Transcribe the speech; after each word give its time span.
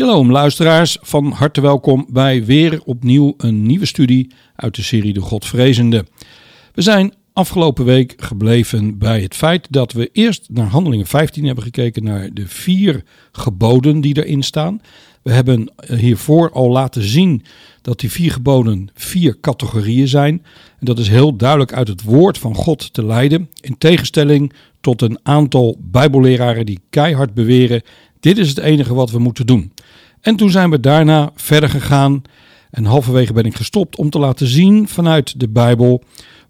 Shalom 0.00 0.30
luisteraars, 0.30 0.98
van 1.00 1.30
harte 1.30 1.60
welkom 1.60 2.06
bij 2.08 2.44
weer 2.44 2.80
opnieuw 2.84 3.34
een 3.36 3.62
nieuwe 3.62 3.86
studie 3.86 4.30
uit 4.56 4.74
de 4.74 4.82
serie 4.82 5.12
De 5.12 5.20
Godvrezende. 5.20 6.04
We 6.74 6.82
zijn 6.82 7.14
afgelopen 7.32 7.84
week 7.84 8.14
gebleven 8.16 8.98
bij 8.98 9.20
het 9.20 9.34
feit 9.34 9.66
dat 9.70 9.92
we 9.92 10.10
eerst 10.12 10.48
naar 10.50 10.66
Handelingen 10.66 11.06
15 11.06 11.44
hebben 11.44 11.64
gekeken 11.64 12.04
naar 12.04 12.28
de 12.32 12.48
vier 12.48 13.02
geboden 13.32 14.00
die 14.00 14.24
erin 14.24 14.42
staan. 14.42 14.80
We 15.22 15.32
hebben 15.32 15.72
hiervoor 15.96 16.52
al 16.52 16.70
laten 16.70 17.02
zien 17.02 17.44
dat 17.82 18.00
die 18.00 18.10
vier 18.10 18.32
geboden 18.32 18.88
vier 18.94 19.40
categorieën 19.40 20.08
zijn. 20.08 20.44
En 20.78 20.86
dat 20.86 20.98
is 20.98 21.08
heel 21.08 21.36
duidelijk 21.36 21.72
uit 21.72 21.88
het 21.88 22.02
woord 22.02 22.38
van 22.38 22.54
God 22.54 22.92
te 22.92 23.04
leiden, 23.04 23.50
in 23.60 23.78
tegenstelling 23.78 24.52
tot 24.80 25.02
een 25.02 25.18
aantal 25.22 25.76
Bijbelleraren 25.80 26.66
die 26.66 26.80
keihard 26.90 27.34
beweren 27.34 27.82
dit 28.20 28.38
is 28.38 28.48
het 28.48 28.58
enige 28.58 28.94
wat 28.94 29.10
we 29.10 29.18
moeten 29.18 29.46
doen. 29.46 29.72
En 30.20 30.36
toen 30.36 30.50
zijn 30.50 30.70
we 30.70 30.80
daarna 30.80 31.30
verder 31.34 31.68
gegaan 31.68 32.22
en 32.70 32.84
halverwege 32.84 33.32
ben 33.32 33.44
ik 33.44 33.56
gestopt 33.56 33.96
om 33.96 34.10
te 34.10 34.18
laten 34.18 34.46
zien 34.46 34.88
vanuit 34.88 35.40
de 35.40 35.48
Bijbel 35.48 36.02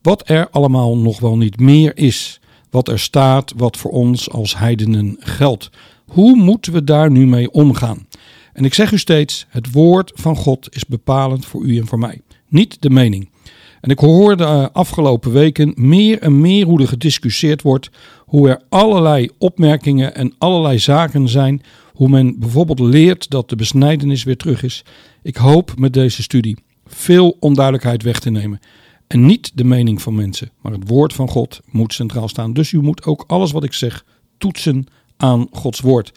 wat 0.02 0.28
er 0.28 0.50
allemaal 0.50 0.96
nog 0.96 1.20
wel 1.20 1.36
niet 1.36 1.60
meer 1.60 1.96
is. 1.96 2.40
Wat 2.70 2.88
er 2.88 2.98
staat, 2.98 3.52
wat 3.56 3.76
voor 3.76 3.90
ons 3.90 4.30
als 4.30 4.58
heidenen 4.58 5.16
geldt. 5.18 5.70
Hoe 6.06 6.36
moeten 6.36 6.72
we 6.72 6.84
daar 6.84 7.10
nu 7.10 7.26
mee 7.26 7.50
omgaan? 7.50 8.06
En 8.52 8.64
ik 8.64 8.74
zeg 8.74 8.92
u 8.92 8.98
steeds, 8.98 9.46
het 9.48 9.72
woord 9.72 10.12
van 10.14 10.36
God 10.36 10.74
is 10.74 10.86
bepalend 10.86 11.46
voor 11.46 11.62
u 11.62 11.78
en 11.78 11.86
voor 11.86 11.98
mij, 11.98 12.20
niet 12.48 12.82
de 12.82 12.90
mening. 12.90 13.28
En 13.80 13.90
ik 13.90 13.98
hoor 13.98 14.36
de 14.36 14.72
afgelopen 14.72 15.32
weken 15.32 15.72
meer 15.76 16.18
en 16.18 16.40
meer 16.40 16.66
hoe 16.66 16.80
er 16.80 16.88
gediscussieerd 16.88 17.62
wordt, 17.62 17.90
hoe 18.18 18.48
er 18.48 18.62
allerlei 18.68 19.30
opmerkingen 19.38 20.14
en 20.14 20.34
allerlei 20.38 20.78
zaken 20.78 21.28
zijn, 21.28 21.62
hoe 21.92 22.08
men 22.08 22.38
bijvoorbeeld 22.38 22.80
leert 22.80 23.30
dat 23.30 23.48
de 23.48 23.56
besnijdenis 23.56 24.24
weer 24.24 24.36
terug 24.36 24.62
is. 24.62 24.84
Ik 25.22 25.36
hoop 25.36 25.72
met 25.78 25.92
deze 25.92 26.22
studie 26.22 26.56
veel 26.86 27.36
onduidelijkheid 27.40 28.02
weg 28.02 28.20
te 28.20 28.30
nemen. 28.30 28.60
En 29.06 29.26
niet 29.26 29.50
de 29.54 29.64
mening 29.64 30.02
van 30.02 30.14
mensen, 30.14 30.50
maar 30.60 30.72
het 30.72 30.88
woord 30.88 31.12
van 31.12 31.28
God 31.28 31.60
moet 31.70 31.92
centraal 31.92 32.28
staan. 32.28 32.52
Dus 32.52 32.72
u 32.72 32.80
moet 32.80 33.04
ook 33.04 33.24
alles 33.26 33.52
wat 33.52 33.64
ik 33.64 33.72
zeg 33.72 34.04
toetsen 34.38 34.86
aan 35.16 35.46
Gods 35.50 35.80
woord. 35.80 36.12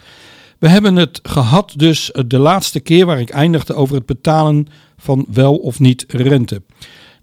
We 0.59 0.69
hebben 0.69 0.95
het 0.95 1.19
gehad 1.23 1.73
dus 1.75 2.11
de 2.27 2.37
laatste 2.37 2.79
keer 2.79 3.05
waar 3.05 3.19
ik 3.19 3.29
eindigde 3.29 3.73
over 3.73 3.95
het 3.95 4.05
betalen 4.05 4.67
van 4.97 5.25
wel 5.29 5.55
of 5.55 5.79
niet 5.79 6.05
rente. 6.07 6.61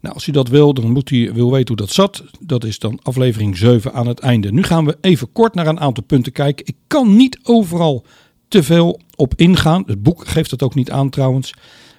Nou, 0.00 0.14
als 0.14 0.26
u 0.26 0.32
dat 0.32 0.48
wil, 0.48 0.74
dan 0.74 0.90
moet 0.90 1.10
u 1.10 1.32
wil 1.32 1.50
weten 1.50 1.68
hoe 1.68 1.86
dat 1.86 1.90
zat. 1.90 2.24
Dat 2.40 2.64
is 2.64 2.78
dan 2.78 2.98
aflevering 3.02 3.56
7 3.56 3.92
aan 3.92 4.06
het 4.06 4.18
einde. 4.18 4.52
Nu 4.52 4.62
gaan 4.62 4.84
we 4.84 4.98
even 5.00 5.32
kort 5.32 5.54
naar 5.54 5.66
een 5.66 5.80
aantal 5.80 6.04
punten 6.04 6.32
kijken. 6.32 6.66
Ik 6.66 6.76
kan 6.86 7.16
niet 7.16 7.38
overal 7.42 8.04
te 8.48 8.62
veel 8.62 9.00
op 9.16 9.32
ingaan. 9.36 9.82
Het 9.86 10.02
boek 10.02 10.28
geeft 10.28 10.50
dat 10.50 10.62
ook 10.62 10.74
niet 10.74 10.90
aan 10.90 11.10
trouwens. 11.10 11.54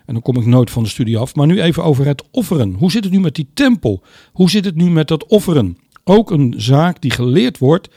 En 0.05 0.13
dan 0.13 0.21
kom 0.21 0.37
ik 0.37 0.45
nooit 0.45 0.69
van 0.69 0.83
de 0.83 0.89
studie 0.89 1.17
af. 1.17 1.35
Maar 1.35 1.47
nu 1.47 1.61
even 1.61 1.83
over 1.83 2.05
het 2.05 2.23
offeren. 2.31 2.73
Hoe 2.73 2.91
zit 2.91 3.03
het 3.03 3.13
nu 3.13 3.19
met 3.19 3.35
die 3.35 3.47
tempel? 3.53 4.03
Hoe 4.31 4.49
zit 4.49 4.65
het 4.65 4.75
nu 4.75 4.89
met 4.89 5.07
dat 5.07 5.25
offeren? 5.25 5.77
Ook 6.03 6.31
een 6.31 6.53
zaak 6.57 7.01
die 7.01 7.11
geleerd 7.11 7.57
wordt 7.57 7.89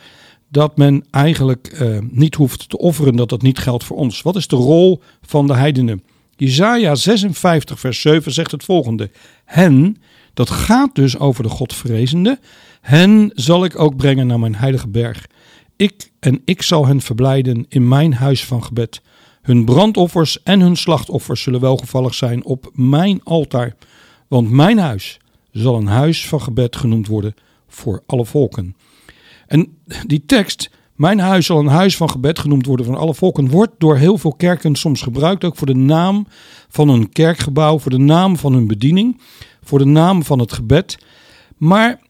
dat 0.49 0.77
men 0.77 1.05
eigenlijk 1.11 1.67
eh, 1.67 1.99
niet 2.11 2.35
hoeft 2.35 2.69
te 2.69 2.79
offeren, 2.79 3.17
dat 3.17 3.29
dat 3.29 3.43
niet 3.43 3.59
geldt 3.59 3.85
voor 3.85 3.97
ons. 3.97 4.23
Wat 4.23 4.37
is 4.37 4.47
de 4.47 4.57
rol 4.57 5.01
van 5.23 5.47
de 5.47 5.55
heidenen? 5.55 6.03
Jesaja 6.37 6.95
56 6.95 7.81
vers 7.81 8.01
7 8.01 8.33
zegt 8.33 8.51
het 8.51 8.65
volgende. 8.65 9.11
Hen, 9.45 9.97
dat 10.35 10.51
gaat 10.51 10.95
dus 10.95 11.19
over 11.19 11.43
de 11.43 11.49
Godvrezende, 11.49 12.39
hen 12.81 13.31
zal 13.35 13.65
ik 13.65 13.79
ook 13.79 13.97
brengen 13.97 14.27
naar 14.27 14.39
mijn 14.39 14.55
heilige 14.55 14.89
berg. 14.89 15.27
Ik 15.77 16.11
en 16.21 16.43
ik 16.45 16.63
zal 16.63 16.87
hen 16.87 17.01
verblijden 17.01 17.67
in 17.69 17.89
mijn 17.89 18.15
huis 18.15 18.45
van 18.45 18.65
gebed. 18.65 19.03
Hun 19.43 19.65
brandoffers 19.65 20.43
en 20.43 20.61
hun 20.61 20.77
slachtoffers 20.77 21.43
zullen 21.43 21.61
welgevallig 21.61 22.15
zijn 22.15 22.45
op 22.45 22.71
mijn 22.73 23.21
altaar. 23.23 23.75
Want 24.29 24.51
mijn 24.51 24.79
huis 24.79 25.19
zal 25.53 25.77
een 25.77 25.87
huis 25.87 26.27
van 26.27 26.41
gebed 26.41 26.77
genoemd 26.77 27.07
worden 27.07 27.35
voor 27.69 28.03
alle 28.07 28.25
volken. 28.25 28.77
En 29.47 29.79
die 30.07 30.27
tekst, 30.27 30.71
mijn 31.05 31.19
huis 31.19 31.47
zal 31.47 31.59
een 31.59 31.67
huis 31.67 31.97
van 31.97 32.11
gebed 32.11 32.39
genoemd 32.39 32.67
worden 32.67 32.87
van 32.87 32.95
alle 32.95 33.15
volken, 33.15 33.51
wordt 33.51 33.73
door 33.79 33.97
heel 33.97 34.19
veel 34.19 34.35
kerken 34.35 34.75
soms 34.75 35.03
gebruikt 35.03 35.45
ook 35.45 35.57
voor 35.57 35.67
de 35.67 35.75
naam 35.75 36.27
van 36.69 36.89
een 36.89 37.13
kerkgebouw, 37.13 37.79
voor 37.79 37.91
de 37.91 37.99
naam 37.99 38.37
van 38.37 38.53
hun 38.53 38.67
bediening, 38.67 39.21
voor 39.63 39.79
de 39.79 39.85
naam 39.85 40.23
van 40.23 40.39
het 40.39 40.53
gebed. 40.53 40.99
Maar 41.57 42.01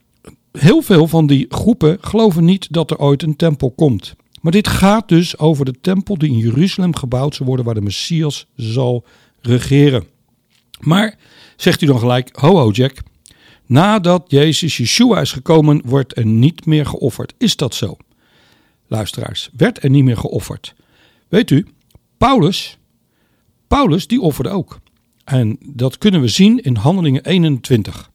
heel 0.53 0.83
veel 0.83 1.07
van 1.07 1.27
die 1.27 1.47
groepen 1.49 1.99
geloven 2.01 2.45
niet 2.45 2.73
dat 2.73 2.91
er 2.91 2.99
ooit 2.99 3.23
een 3.23 3.37
tempel 3.37 3.71
komt. 3.71 4.15
Maar 4.41 4.53
dit 4.53 4.69
gaat 4.69 5.09
dus 5.09 5.39
over 5.39 5.65
de 5.65 5.81
tempel 5.81 6.19
die 6.19 6.31
in 6.31 6.39
Jeruzalem 6.39 6.97
gebouwd 6.97 7.35
zal 7.35 7.47
worden, 7.47 7.65
waar 7.65 7.75
de 7.75 7.81
Messias 7.81 8.47
zal 8.57 9.05
regeren. 9.41 10.05
Maar, 10.81 11.19
zegt 11.57 11.83
u 11.83 11.87
dan 11.87 11.99
gelijk, 11.99 12.31
ho 12.33 12.57
ho 12.57 12.71
Jack, 12.71 12.97
nadat 13.67 14.25
Jezus 14.29 14.77
Yeshua 14.77 15.21
is 15.21 15.33
gekomen, 15.33 15.83
wordt 15.85 16.17
er 16.17 16.27
niet 16.27 16.67
meer 16.67 16.87
geofferd. 16.87 17.35
Is 17.39 17.57
dat 17.57 17.75
zo? 17.75 17.97
Luisteraars, 18.87 19.51
werd 19.57 19.83
er 19.83 19.91
niet 19.91 20.05
meer 20.05 20.17
geofferd. 20.17 20.75
Weet 21.29 21.51
u, 21.51 21.67
Paulus, 22.19 22.79
Paulus 23.67 24.07
die 24.07 24.21
offerde 24.21 24.51
ook. 24.51 24.81
En 25.25 25.59
dat 25.61 25.99
kunnen 25.99 26.21
we 26.21 26.29
zien 26.29 26.63
in 26.63 26.77
Handelingen 26.77 27.25
21. 27.25 28.11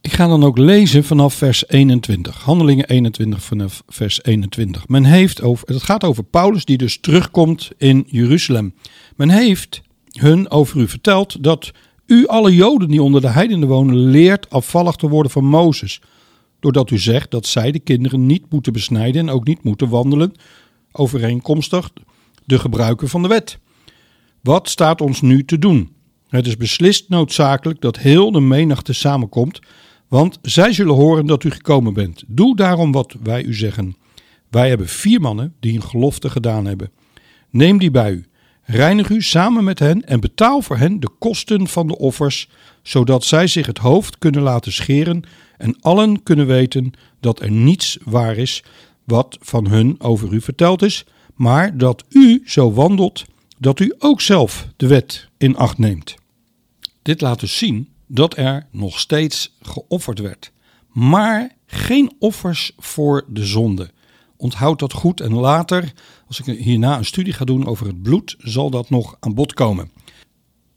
Ik 0.00 0.12
ga 0.12 0.26
dan 0.26 0.44
ook 0.44 0.58
lezen 0.58 1.04
vanaf 1.04 1.34
vers 1.34 1.68
21. 1.68 2.42
Handelingen 2.42 2.88
21 2.88 3.42
vanaf 3.42 3.82
vers 3.88 4.24
21. 4.24 4.88
Men 4.88 5.04
heeft 5.04 5.42
over, 5.42 5.68
het 5.68 5.82
gaat 5.82 6.04
over 6.04 6.24
Paulus 6.24 6.64
die 6.64 6.76
dus 6.76 6.98
terugkomt 7.00 7.70
in 7.78 8.04
Jeruzalem. 8.06 8.74
Men 9.16 9.28
heeft 9.28 9.82
hun 10.12 10.50
over 10.50 10.80
u 10.80 10.88
verteld 10.88 11.44
dat 11.44 11.72
u 12.06 12.26
alle 12.26 12.54
Joden 12.54 12.88
die 12.88 13.02
onder 13.02 13.20
de 13.20 13.28
heidenen 13.28 13.68
wonen 13.68 13.96
leert 13.96 14.50
afvallig 14.50 14.96
te 14.96 15.08
worden 15.08 15.32
van 15.32 15.44
Mozes. 15.44 16.00
Doordat 16.62 16.90
u 16.90 16.98
zegt 16.98 17.30
dat 17.30 17.46
zij 17.46 17.72
de 17.72 17.78
kinderen 17.78 18.26
niet 18.26 18.44
moeten 18.50 18.72
besnijden 18.72 19.28
en 19.28 19.34
ook 19.34 19.46
niet 19.46 19.62
moeten 19.62 19.88
wandelen 19.88 20.32
overeenkomstig 20.92 21.90
de 22.44 22.58
gebruiken 22.58 23.08
van 23.08 23.22
de 23.22 23.28
wet. 23.28 23.58
Wat 24.40 24.68
staat 24.68 25.00
ons 25.00 25.20
nu 25.20 25.44
te 25.44 25.58
doen? 25.58 25.92
Het 26.28 26.46
is 26.46 26.56
beslist 26.56 27.08
noodzakelijk 27.08 27.80
dat 27.80 27.98
heel 27.98 28.32
de 28.32 28.40
menigte 28.40 28.92
samenkomt 28.92 29.60
want 30.08 30.38
zij 30.42 30.72
zullen 30.72 30.94
horen 30.94 31.26
dat 31.26 31.44
u 31.44 31.50
gekomen 31.50 31.94
bent. 31.94 32.24
Doe 32.26 32.56
daarom 32.56 32.92
wat 32.92 33.16
wij 33.22 33.42
u 33.42 33.54
zeggen. 33.54 33.96
Wij 34.50 34.68
hebben 34.68 34.88
vier 34.88 35.20
mannen 35.20 35.54
die 35.60 35.74
een 35.74 35.82
gelofte 35.82 36.30
gedaan 36.30 36.64
hebben. 36.64 36.90
Neem 37.50 37.78
die 37.78 37.90
bij 37.90 38.12
u. 38.12 38.26
Reinig 38.64 39.08
u 39.08 39.22
samen 39.22 39.64
met 39.64 39.78
hen 39.78 40.04
en 40.04 40.20
betaal 40.20 40.62
voor 40.62 40.76
hen 40.76 41.00
de 41.00 41.08
kosten 41.18 41.68
van 41.68 41.86
de 41.86 41.98
offers, 41.98 42.48
zodat 42.82 43.24
zij 43.24 43.46
zich 43.46 43.66
het 43.66 43.78
hoofd 43.78 44.18
kunnen 44.18 44.42
laten 44.42 44.72
scheren 44.72 45.22
en 45.56 45.76
allen 45.80 46.22
kunnen 46.22 46.46
weten 46.46 46.92
dat 47.20 47.40
er 47.40 47.50
niets 47.50 47.98
waar 48.04 48.36
is 48.36 48.62
wat 49.04 49.38
van 49.40 49.66
hun 49.66 50.00
over 50.00 50.32
u 50.32 50.40
verteld 50.40 50.82
is, 50.82 51.04
maar 51.34 51.76
dat 51.78 52.04
u 52.08 52.42
zo 52.44 52.72
wandelt 52.72 53.24
dat 53.58 53.80
u 53.80 53.94
ook 53.98 54.20
zelf 54.20 54.66
de 54.76 54.86
wet 54.86 55.28
in 55.38 55.56
acht 55.56 55.78
neemt. 55.78 56.14
Dit 57.02 57.20
laat 57.20 57.40
dus 57.40 57.58
zien 57.58 57.88
dat 58.06 58.36
er 58.36 58.66
nog 58.70 58.98
steeds 58.98 59.56
geofferd 59.60 60.18
werd. 60.18 60.52
Maar 60.92 61.50
geen 61.66 62.12
offers 62.18 62.72
voor 62.78 63.24
de 63.28 63.44
zonde. 63.44 63.90
Onthoud 64.42 64.78
dat 64.78 64.92
goed 64.92 65.20
en 65.20 65.34
later, 65.34 65.92
als 66.26 66.40
ik 66.40 66.58
hierna 66.58 66.98
een 66.98 67.04
studie 67.04 67.32
ga 67.32 67.44
doen 67.44 67.66
over 67.66 67.86
het 67.86 68.02
bloed, 68.02 68.36
zal 68.38 68.70
dat 68.70 68.90
nog 68.90 69.16
aan 69.20 69.34
bod 69.34 69.52
komen. 69.52 69.90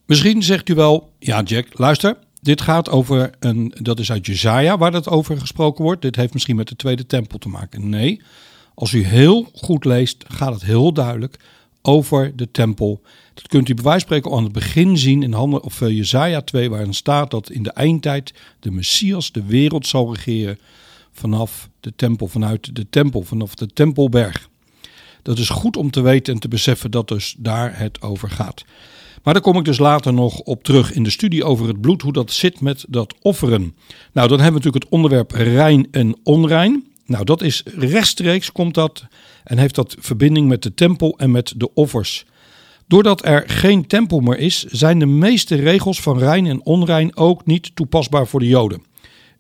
Misschien 0.06 0.44
zegt 0.44 0.70
u 0.70 0.76
wel, 0.76 1.12
ja 1.20 1.42
Jack, 1.42 1.68
luister, 1.72 2.18
dit 2.42 2.62
gaat 2.62 2.90
over 2.90 3.32
een, 3.40 3.74
dat 3.82 4.00
is 4.00 4.12
uit 4.12 4.26
Jezaja 4.26 4.78
waar 4.78 4.92
dat 4.92 5.10
over 5.10 5.40
gesproken 5.40 5.84
wordt. 5.84 6.02
Dit 6.02 6.16
heeft 6.16 6.34
misschien 6.34 6.56
met 6.56 6.68
de 6.68 6.76
tweede 6.76 7.06
tempel 7.06 7.38
te 7.38 7.50
maken. 7.50 7.90
Nee, 7.90 8.22
als 8.74 8.92
u 8.92 9.04
heel 9.04 9.50
goed 9.54 9.86
leest, 9.86 10.26
gaat 10.28 10.54
het 10.54 10.64
heel 10.64 10.94
duidelijk 10.94 11.40
over 11.82 12.36
de 12.36 12.52
tempel. 12.52 13.02
Dat 13.34 13.48
kunt 13.48 13.70
u 13.70 13.74
bij 13.74 13.84
wijze 13.84 14.06
van 14.08 14.34
aan 14.34 14.44
het 14.44 14.54
begin 14.54 14.98
zien 14.98 15.24
in 15.24 15.34
handen, 15.34 15.64
of 15.64 15.82
uh, 15.82 15.90
Jezaja 15.90 16.42
2, 16.42 16.70
waarin 16.70 16.94
staat 16.94 17.32
dat 17.32 17.50
in 17.50 17.64
de 17.64 17.72
eindtijd 17.72 18.34
de 18.60 18.72
Messias 18.72 19.32
de 19.32 19.44
wereld 19.44 19.88
zal 19.88 20.14
regeren 20.16 20.60
vanaf 21.16 21.70
de 21.80 21.94
tempel, 21.96 22.28
vanuit 22.28 22.76
de 22.76 22.86
tempel, 22.90 23.22
vanaf 23.22 23.56
de 23.56 23.68
tempelberg. 23.68 24.50
Dat 25.22 25.38
is 25.38 25.50
goed 25.50 25.78
om 25.78 25.92
te 25.92 26.02
weten 26.02 26.34
en 26.34 26.40
te 26.40 26.48
beseffen 26.48 26.92
dat 26.92 27.08
dus 27.08 27.36
daar 27.38 27.80
het 27.80 28.02
over 28.02 28.30
gaat. 28.30 28.66
Maar 29.24 29.34
daar 29.34 29.44
kom 29.44 29.58
ik 29.58 29.66
dus 29.66 29.78
later 29.78 30.14
nog 30.14 30.40
op 30.40 30.64
terug 30.64 30.94
in 30.94 31.04
de 31.04 31.10
studie 31.10 31.44
over 31.44 31.68
het 31.68 31.82
bloed, 31.82 32.02
hoe 32.02 32.14
dat 32.14 32.32
zit 32.32 32.62
met 32.62 32.86
dat 32.88 33.14
offeren. 33.22 33.76
Nou, 34.12 34.28
dan 34.28 34.40
hebben 34.40 34.62
we 34.62 34.66
natuurlijk 34.66 34.84
het 34.84 34.90
onderwerp 34.90 35.32
rein 35.32 35.88
en 35.92 36.16
onrein. 36.24 36.86
Nou, 37.06 37.26
dat 37.26 37.42
is 37.42 37.64
rechtstreeks 37.78 38.52
komt 38.52 38.74
dat 38.74 39.06
en 39.44 39.58
heeft 39.58 39.76
dat 39.76 39.96
verbinding 40.00 40.48
met 40.48 40.64
de 40.64 40.74
tempel 40.74 41.18
en 41.18 41.32
met 41.32 41.54
de 41.58 41.74
offers. 41.74 42.26
Doordat 42.88 43.26
er 43.26 43.44
geen 43.48 43.88
tempel 43.88 44.20
meer 44.20 44.38
is, 44.38 44.64
zijn 44.64 45.00
de 45.00 45.06
meeste 45.06 45.56
regels 45.56 46.02
van 46.02 46.18
rein 46.18 46.46
en 46.46 46.66
onrein 46.66 47.18
ook 47.18 47.46
niet 47.46 47.76
toepasbaar 47.76 48.28
voor 48.28 48.40
de 48.40 48.48
Joden. 48.48 48.84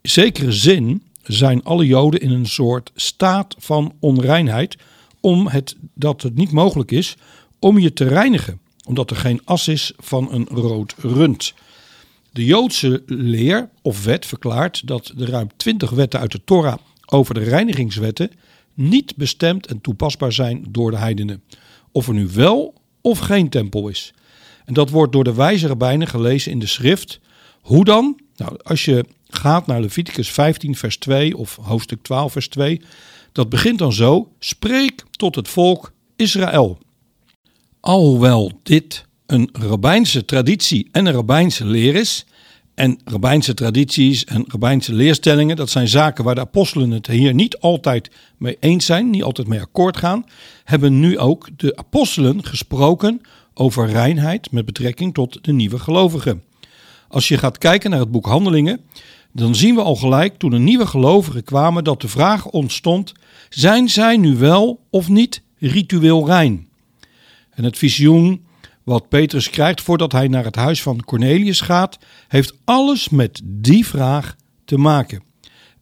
Zekere 0.01 0.51
zin 0.51 1.01
zijn 1.33 1.63
alle 1.63 1.85
Joden 1.85 2.19
in 2.19 2.31
een 2.31 2.45
soort 2.45 2.91
staat 2.95 3.55
van 3.57 3.93
onreinheid, 3.99 4.77
om 5.19 5.47
het, 5.47 5.75
dat 5.93 6.21
het 6.21 6.35
niet 6.35 6.51
mogelijk 6.51 6.91
is 6.91 7.15
om 7.59 7.79
je 7.79 7.93
te 7.93 8.07
reinigen, 8.07 8.59
omdat 8.85 9.09
er 9.09 9.15
geen 9.15 9.41
as 9.43 9.67
is 9.67 9.93
van 9.97 10.31
een 10.31 10.47
rood 10.51 10.95
rund. 10.97 11.53
De 12.31 12.45
Joodse 12.45 13.03
leer 13.05 13.69
of 13.81 14.03
wet 14.03 14.25
verklaart 14.25 14.87
dat 14.87 15.11
de 15.15 15.25
ruim 15.25 15.47
20 15.55 15.89
wetten 15.89 16.19
uit 16.19 16.31
de 16.31 16.41
Torah 16.43 16.77
over 17.05 17.33
de 17.33 17.43
reinigingswetten 17.43 18.31
niet 18.73 19.15
bestemd 19.15 19.67
en 19.67 19.81
toepasbaar 19.81 20.33
zijn 20.33 20.65
door 20.69 20.91
de 20.91 20.97
heidenen. 20.97 21.43
Of 21.91 22.07
er 22.07 22.13
nu 22.13 22.27
wel 22.33 22.73
of 23.01 23.19
geen 23.19 23.49
tempel 23.49 23.87
is. 23.87 24.13
En 24.65 24.73
dat 24.73 24.89
wordt 24.89 25.11
door 25.11 25.23
de 25.23 25.33
wijze 25.33 25.67
rabbijnen 25.67 26.07
gelezen 26.07 26.51
in 26.51 26.59
de 26.59 26.67
schrift. 26.67 27.19
Hoe 27.61 27.85
dan? 27.85 28.19
Nou, 28.35 28.57
als 28.63 28.85
je 28.85 29.05
gaat 29.35 29.67
naar 29.67 29.81
Leviticus 29.81 30.31
15 30.31 30.75
vers 30.75 30.97
2 30.97 31.37
of 31.37 31.57
hoofdstuk 31.61 32.03
12 32.03 32.31
vers 32.31 32.47
2, 32.47 32.81
dat 33.31 33.49
begint 33.49 33.79
dan 33.79 33.93
zo: 33.93 34.31
Spreek 34.39 35.03
tot 35.11 35.35
het 35.35 35.47
volk 35.47 35.91
Israël. 36.15 36.77
Alhoewel 37.79 38.51
dit 38.63 39.05
een 39.25 39.49
rabbijnse 39.53 40.25
traditie 40.25 40.89
en 40.91 41.05
een 41.05 41.13
rabbijnse 41.13 41.65
leer 41.65 41.95
is, 41.95 42.25
en 42.75 42.99
rabbijnse 43.03 43.53
tradities 43.53 44.25
en 44.25 44.43
rabbijnse 44.47 44.93
leerstellingen, 44.93 45.55
dat 45.55 45.69
zijn 45.69 45.87
zaken 45.87 46.23
waar 46.23 46.35
de 46.35 46.41
apostelen 46.41 46.91
het 46.91 47.07
hier 47.07 47.33
niet 47.33 47.57
altijd 47.57 48.09
mee 48.37 48.57
eens 48.59 48.85
zijn, 48.85 49.09
niet 49.09 49.23
altijd 49.23 49.47
mee 49.47 49.61
akkoord 49.61 49.97
gaan, 49.97 50.25
hebben 50.63 50.99
nu 50.99 51.19
ook 51.19 51.49
de 51.57 51.75
apostelen 51.75 52.45
gesproken 52.45 53.21
over 53.53 53.87
reinheid 53.87 54.51
met 54.51 54.65
betrekking 54.65 55.13
tot 55.13 55.43
de 55.43 55.53
nieuwe 55.53 55.79
gelovigen. 55.79 56.43
Als 57.07 57.27
je 57.27 57.37
gaat 57.37 57.57
kijken 57.57 57.89
naar 57.89 57.99
het 57.99 58.11
boek 58.11 58.25
Handelingen, 58.25 58.79
dan 59.35 59.55
zien 59.55 59.75
we 59.75 59.81
al 59.81 59.95
gelijk 59.95 60.37
toen 60.37 60.49
de 60.49 60.57
nieuwe 60.57 60.87
gelovigen 60.87 61.43
kwamen 61.43 61.83
dat 61.83 62.01
de 62.01 62.07
vraag 62.07 62.47
ontstond: 62.47 63.13
zijn 63.49 63.89
zij 63.89 64.17
nu 64.17 64.37
wel 64.37 64.85
of 64.89 65.09
niet 65.09 65.41
ritueel 65.57 66.25
rein? 66.25 66.67
En 67.49 67.63
het 67.63 67.77
visioen 67.77 68.45
wat 68.83 69.09
Petrus 69.09 69.49
krijgt 69.49 69.81
voordat 69.81 70.11
hij 70.11 70.27
naar 70.27 70.43
het 70.43 70.55
huis 70.55 70.81
van 70.81 71.03
Cornelius 71.03 71.61
gaat, 71.61 71.97
heeft 72.27 72.57
alles 72.65 73.09
met 73.09 73.41
die 73.43 73.87
vraag 73.87 74.35
te 74.65 74.77
maken. 74.77 75.23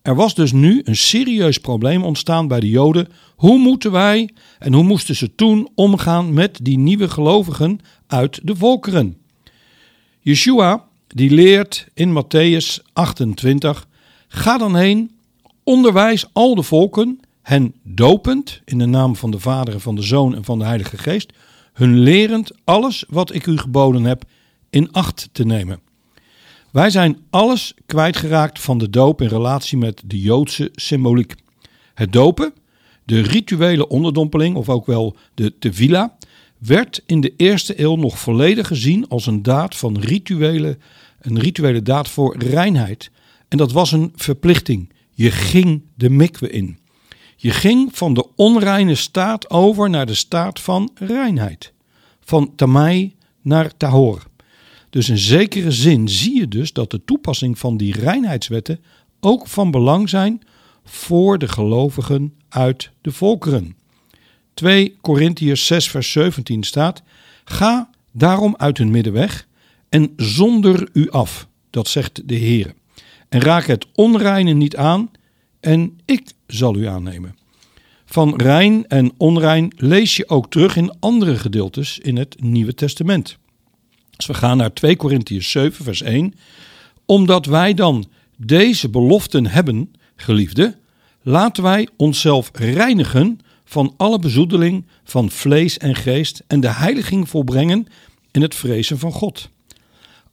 Er 0.01 0.15
was 0.15 0.35
dus 0.35 0.51
nu 0.51 0.81
een 0.83 0.95
serieus 0.95 1.57
probleem 1.57 2.03
ontstaan 2.03 2.47
bij 2.47 2.59
de 2.59 2.69
Joden. 2.69 3.07
Hoe 3.35 3.57
moeten 3.57 3.91
wij 3.91 4.29
en 4.59 4.73
hoe 4.73 4.83
moesten 4.83 5.15
ze 5.15 5.35
toen 5.35 5.69
omgaan 5.75 6.33
met 6.33 6.59
die 6.61 6.77
nieuwe 6.77 7.09
gelovigen 7.09 7.79
uit 8.07 8.39
de 8.43 8.55
volkeren? 8.55 9.17
Yeshua 10.19 10.87
die 11.13 11.31
leert 11.31 11.87
in 11.93 12.23
Matthäus 12.23 12.79
28: 12.93 13.87
Ga 14.27 14.57
dan 14.57 14.75
heen, 14.75 15.11
onderwijs 15.63 16.25
al 16.33 16.55
de 16.55 16.63
volken, 16.63 17.19
hen 17.41 17.73
dopend 17.83 18.61
in 18.65 18.77
de 18.77 18.85
naam 18.85 19.15
van 19.15 19.31
de 19.31 19.39
Vader 19.39 19.73
en 19.73 19.81
van 19.81 19.95
de 19.95 20.01
Zoon 20.01 20.35
en 20.35 20.43
van 20.43 20.59
de 20.59 20.65
Heilige 20.65 20.97
Geest, 20.97 21.33
hun 21.73 21.99
lerend 21.99 22.51
alles 22.63 23.05
wat 23.07 23.33
ik 23.33 23.45
u 23.45 23.57
geboden 23.57 24.03
heb 24.03 24.23
in 24.69 24.91
acht 24.91 25.29
te 25.31 25.45
nemen. 25.45 25.79
Wij 26.71 26.89
zijn 26.89 27.17
alles 27.29 27.73
kwijtgeraakt 27.85 28.59
van 28.59 28.77
de 28.77 28.89
doop 28.89 29.21
in 29.21 29.27
relatie 29.27 29.77
met 29.77 30.01
de 30.05 30.19
Joodse 30.19 30.69
symboliek. 30.75 31.35
Het 31.93 32.13
dopen, 32.13 32.53
de 33.03 33.21
rituele 33.21 33.87
onderdompeling, 33.87 34.55
of 34.55 34.69
ook 34.69 34.85
wel 34.85 35.15
de 35.33 35.57
tevila, 35.59 36.17
werd 36.57 37.01
in 37.05 37.21
de 37.21 37.33
eerste 37.37 37.81
eeuw 37.81 37.95
nog 37.95 38.19
volledig 38.19 38.67
gezien 38.67 39.07
als 39.07 39.25
een 39.25 39.43
daad 39.43 39.75
van 39.75 39.99
rituele, 39.99 40.77
een 41.23 41.39
rituele 41.39 41.81
daad 41.81 42.09
voor 42.09 42.37
reinheid. 42.37 43.11
En 43.47 43.57
dat 43.57 43.71
was 43.71 43.91
een 43.91 44.11
verplichting. 44.15 44.93
Je 45.11 45.31
ging 45.31 45.81
de 45.95 46.09
mikwe 46.09 46.49
in. 46.49 46.77
Je 47.35 47.51
ging 47.51 47.89
van 47.93 48.13
de 48.13 48.27
onreine 48.35 48.95
staat 48.95 49.49
over 49.49 49.89
naar 49.89 50.05
de 50.05 50.13
staat 50.13 50.59
van 50.59 50.91
reinheid. 50.95 51.73
Van 52.19 52.55
tamai 52.55 53.15
naar 53.41 53.77
tahor. 53.77 54.23
Dus 54.89 55.09
in 55.09 55.17
zekere 55.17 55.71
zin 55.71 56.09
zie 56.09 56.35
je 56.39 56.47
dus 56.47 56.73
dat 56.73 56.91
de 56.91 57.03
toepassing 57.05 57.59
van 57.59 57.77
die 57.77 57.99
reinheidswetten 57.99 58.79
ook 59.19 59.47
van 59.47 59.71
belang 59.71 60.09
zijn 60.09 60.41
voor 60.83 61.37
de 61.37 61.47
gelovigen 61.47 62.33
uit 62.49 62.91
de 63.01 63.11
volkeren. 63.11 63.75
2 64.53 64.97
Korintiërs 65.01 65.65
6 65.65 65.89
vers 65.89 66.11
17 66.11 66.63
staat: 66.63 67.03
Ga 67.43 67.89
daarom 68.11 68.55
uit 68.57 68.77
hun 68.77 68.91
midden 68.91 69.13
weg 69.13 69.47
en 69.93 70.13
zonder 70.15 70.89
u 70.93 71.09
af, 71.09 71.47
dat 71.69 71.87
zegt 71.87 72.27
de 72.27 72.35
Heer. 72.35 72.73
En 73.29 73.41
raak 73.41 73.65
het 73.65 73.85
onreine 73.93 74.53
niet 74.53 74.75
aan 74.75 75.11
en 75.59 75.97
ik 76.05 76.31
zal 76.47 76.75
u 76.75 76.87
aannemen. 76.87 77.37
Van 78.05 78.35
rein 78.35 78.87
en 78.87 79.11
onrein 79.17 79.73
lees 79.75 80.15
je 80.15 80.29
ook 80.29 80.51
terug 80.51 80.75
in 80.75 80.99
andere 80.99 81.37
gedeeltes 81.37 81.99
in 81.99 82.17
het 82.17 82.35
Nieuwe 82.41 82.73
Testament. 82.73 83.37
Als 84.15 84.25
we 84.25 84.33
gaan 84.33 84.57
naar 84.57 84.73
2 84.73 84.95
Korintiërs 84.95 85.51
7 85.51 85.83
vers 85.83 86.01
1, 86.01 86.33
omdat 87.05 87.45
wij 87.45 87.73
dan 87.73 88.05
deze 88.37 88.89
beloften 88.89 89.47
hebben, 89.47 89.93
geliefde, 90.15 90.77
laten 91.21 91.63
wij 91.63 91.87
onszelf 91.97 92.49
reinigen 92.53 93.39
van 93.65 93.93
alle 93.97 94.19
bezoedeling 94.19 94.85
van 95.03 95.29
vlees 95.29 95.77
en 95.77 95.95
geest 95.95 96.43
en 96.47 96.59
de 96.59 96.71
heiliging 96.71 97.29
volbrengen 97.29 97.87
in 98.31 98.41
het 98.41 98.55
vrezen 98.55 98.99
van 98.99 99.11
God. 99.11 99.51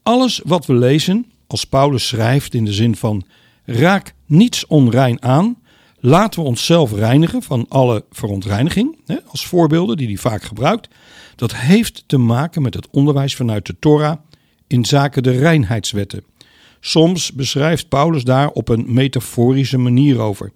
Alles 0.02 0.40
wat 0.44 0.66
we 0.66 0.74
lezen, 0.74 1.26
als 1.46 1.64
Paulus 1.64 2.08
schrijft 2.08 2.54
in 2.54 2.64
de 2.64 2.72
zin 2.72 2.96
van 2.96 3.24
raak 3.64 4.14
niets 4.26 4.66
onrein 4.66 5.22
aan, 5.22 5.56
laten 5.98 6.40
we 6.40 6.46
onszelf 6.46 6.92
reinigen 6.92 7.42
van 7.42 7.66
alle 7.68 8.04
verontreiniging, 8.10 8.96
als 9.26 9.46
voorbeelden 9.46 9.96
die 9.96 10.06
hij 10.06 10.16
vaak 10.16 10.42
gebruikt, 10.42 10.88
dat 11.36 11.56
heeft 11.56 12.04
te 12.06 12.18
maken 12.18 12.62
met 12.62 12.74
het 12.74 12.88
onderwijs 12.90 13.36
vanuit 13.36 13.66
de 13.66 13.76
Torah 13.78 14.16
in 14.66 14.84
zaken 14.84 15.22
de 15.22 15.30
reinheidswetten. 15.30 16.24
Soms 16.80 17.32
beschrijft 17.32 17.88
Paulus 17.88 18.24
daar 18.24 18.50
op 18.50 18.68
een 18.68 18.84
metaforische 18.86 19.78
manier 19.78 20.18
over. 20.18 20.52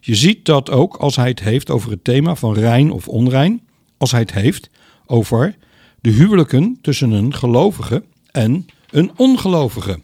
Je 0.00 0.14
ziet 0.14 0.44
dat 0.44 0.70
ook 0.70 0.96
als 0.96 1.16
hij 1.16 1.28
het 1.28 1.40
heeft 1.40 1.70
over 1.70 1.90
het 1.90 2.04
thema 2.04 2.34
van 2.34 2.54
rein 2.54 2.90
of 2.90 3.08
onrein, 3.08 3.62
als 3.98 4.10
hij 4.10 4.20
het 4.20 4.32
heeft 4.32 4.70
over 5.06 5.56
de 6.00 6.10
huwelijken 6.10 6.78
tussen 6.82 7.10
een 7.10 7.34
gelovige 7.34 8.04
en 8.30 8.66
een 8.90 9.10
ongelovige. 9.16 10.00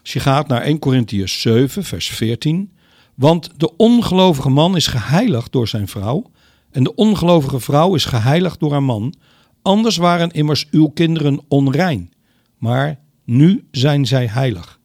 Als 0.00 0.12
je 0.12 0.20
gaat 0.20 0.48
naar 0.48 0.62
1 0.62 0.78
Corinthians 0.78 1.40
7, 1.40 1.84
vers 1.84 2.08
14. 2.08 2.72
Want 3.14 3.50
de 3.56 3.76
ongelovige 3.76 4.48
man 4.48 4.76
is 4.76 4.86
geheiligd 4.86 5.52
door 5.52 5.68
zijn 5.68 5.88
vrouw, 5.88 6.30
en 6.70 6.82
de 6.82 6.94
ongelovige 6.94 7.60
vrouw 7.60 7.94
is 7.94 8.04
geheiligd 8.04 8.60
door 8.60 8.70
haar 8.70 8.82
man. 8.82 9.14
Anders 9.62 9.96
waren 9.96 10.30
immers 10.30 10.66
uw 10.70 10.88
kinderen 10.88 11.40
onrein, 11.48 12.12
maar 12.58 12.98
nu 13.24 13.64
zijn 13.70 14.06
zij 14.06 14.26
heilig. 14.26 14.78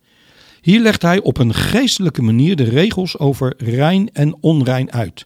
Hier 0.62 0.80
legt 0.80 1.02
hij 1.02 1.22
op 1.22 1.38
een 1.38 1.54
geestelijke 1.54 2.22
manier 2.22 2.56
de 2.56 2.64
regels 2.64 3.18
over 3.18 3.54
rein 3.58 4.10
en 4.14 4.36
onrein 4.42 4.92
uit. 4.92 5.26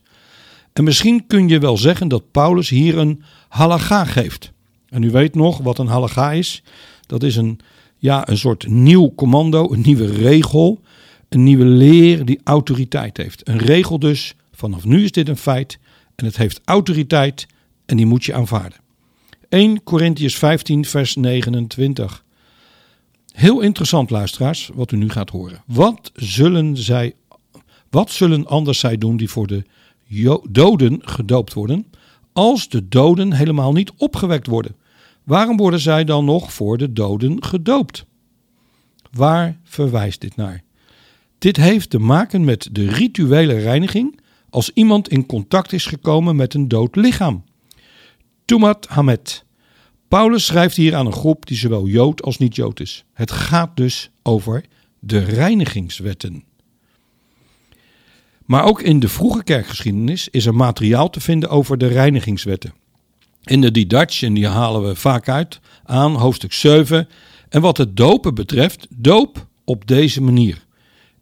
En 0.74 0.84
misschien 0.84 1.28
kun 1.28 1.48
je 1.48 1.60
wel 1.60 1.78
zeggen 1.78 2.08
dat 2.08 2.32
Paulus 2.32 2.70
hier 2.70 2.98
een 2.98 3.24
halaga 3.50 4.06
geeft. 4.06 4.52
En 4.90 5.04
u 5.04 5.12
weet 5.12 5.36
nog 5.36 5.58
wat 5.58 5.78
een 5.78 5.88
halaga 5.88 6.32
is. 6.32 6.64
Dat 7.06 7.24
is 7.24 7.36
een, 7.36 7.60
ja, 8.00 8.30
een 8.30 8.38
soort 8.38 8.68
nieuw 8.68 9.14
commando, 9.16 9.72
een 9.72 9.82
nieuwe 9.82 10.12
regel, 10.12 10.82
een 11.30 11.44
nieuwe 11.44 11.66
leer 11.66 12.26
die 12.26 12.40
autoriteit 12.44 13.18
heeft. 13.18 13.48
Een 13.48 13.58
regel 13.58 14.00
dus, 14.00 14.36
vanaf 14.52 14.86
nu 14.86 15.04
is 15.04 15.12
dit 15.12 15.30
een 15.30 15.38
feit 15.38 15.80
en 16.16 16.26
het 16.26 16.38
heeft 16.38 16.62
autoriteit 16.66 17.48
en 17.86 17.98
die 17.98 18.06
moet 18.06 18.24
je 18.24 18.34
aanvaarden. 18.34 18.78
1 19.50 19.84
Corinthians 19.84 20.36
15 20.36 20.86
vers 20.86 21.16
29. 21.16 22.24
Heel 23.32 23.62
interessant, 23.62 24.10
luisteraars, 24.10 24.70
wat 24.74 24.92
u 24.92 24.98
nu 24.98 25.10
gaat 25.10 25.30
horen. 25.30 25.64
Wat 25.66 26.12
zullen, 26.16 26.78
zij, 26.78 27.14
wat 27.90 28.12
zullen 28.12 28.48
anders 28.48 28.80
zij 28.80 28.98
doen 28.98 29.18
die 29.18 29.30
voor 29.30 29.48
de 29.48 29.64
doden 30.50 31.00
gedoopt 31.02 31.54
worden, 31.54 31.86
als 32.34 32.70
de 32.70 32.88
doden 32.88 33.34
helemaal 33.34 33.72
niet 33.72 33.92
opgewekt 33.98 34.48
worden? 34.48 34.76
Waarom 35.30 35.58
worden 35.58 35.80
zij 35.80 36.04
dan 36.04 36.26
nog 36.26 36.54
voor 36.54 36.78
de 36.78 36.94
doden 36.94 37.44
gedoopt? 37.44 38.06
Waar 39.12 39.60
verwijst 39.64 40.22
dit 40.22 40.36
naar? 40.36 40.64
Dit 41.38 41.58
heeft 41.58 41.90
te 41.90 42.00
maken 42.00 42.44
met 42.44 42.70
de 42.72 42.88
rituele 42.88 43.54
reiniging 43.54 44.20
als 44.50 44.72
iemand 44.74 45.10
in 45.10 45.26
contact 45.26 45.74
is 45.74 45.86
gekomen 45.86 46.36
met 46.36 46.54
een 46.54 46.68
dood 46.68 46.96
lichaam. 46.96 47.44
Tumat 48.46 48.88
Hamet. 48.88 49.46
Paulus 50.08 50.46
schrijft 50.46 50.76
hier 50.76 50.96
aan 50.96 51.06
een 51.06 51.14
groep 51.14 51.46
die 51.46 51.58
zowel 51.58 51.88
Jood 51.88 52.22
als 52.22 52.38
niet-Jood 52.38 52.80
is. 52.80 53.06
Het 53.14 53.32
gaat 53.32 53.78
dus 53.78 54.12
over 54.24 54.66
de 55.00 55.20
reinigingswetten. 55.20 56.44
Maar 58.46 58.64
ook 58.64 58.82
in 58.82 59.00
de 59.00 59.10
vroege 59.10 59.44
kerkgeschiedenis 59.44 60.30
is 60.30 60.46
er 60.46 60.56
materiaal 60.56 61.10
te 61.10 61.20
vinden 61.20 61.50
over 61.50 61.78
de 61.78 61.88
reinigingswetten. 61.88 62.74
In 63.44 63.62
de 63.62 63.88
en 64.22 64.34
die 64.34 64.48
halen 64.48 64.88
we 64.88 64.96
vaak 64.96 65.30
uit, 65.30 65.60
aan 65.84 66.16
hoofdstuk 66.16 66.54
7. 66.54 67.08
En 67.50 67.62
wat 67.62 67.78
het 67.78 67.98
dopen 67.98 68.36
betreft, 68.36 68.88
doop 68.90 69.48
op 69.64 69.88
deze 69.88 70.22
manier. 70.22 70.66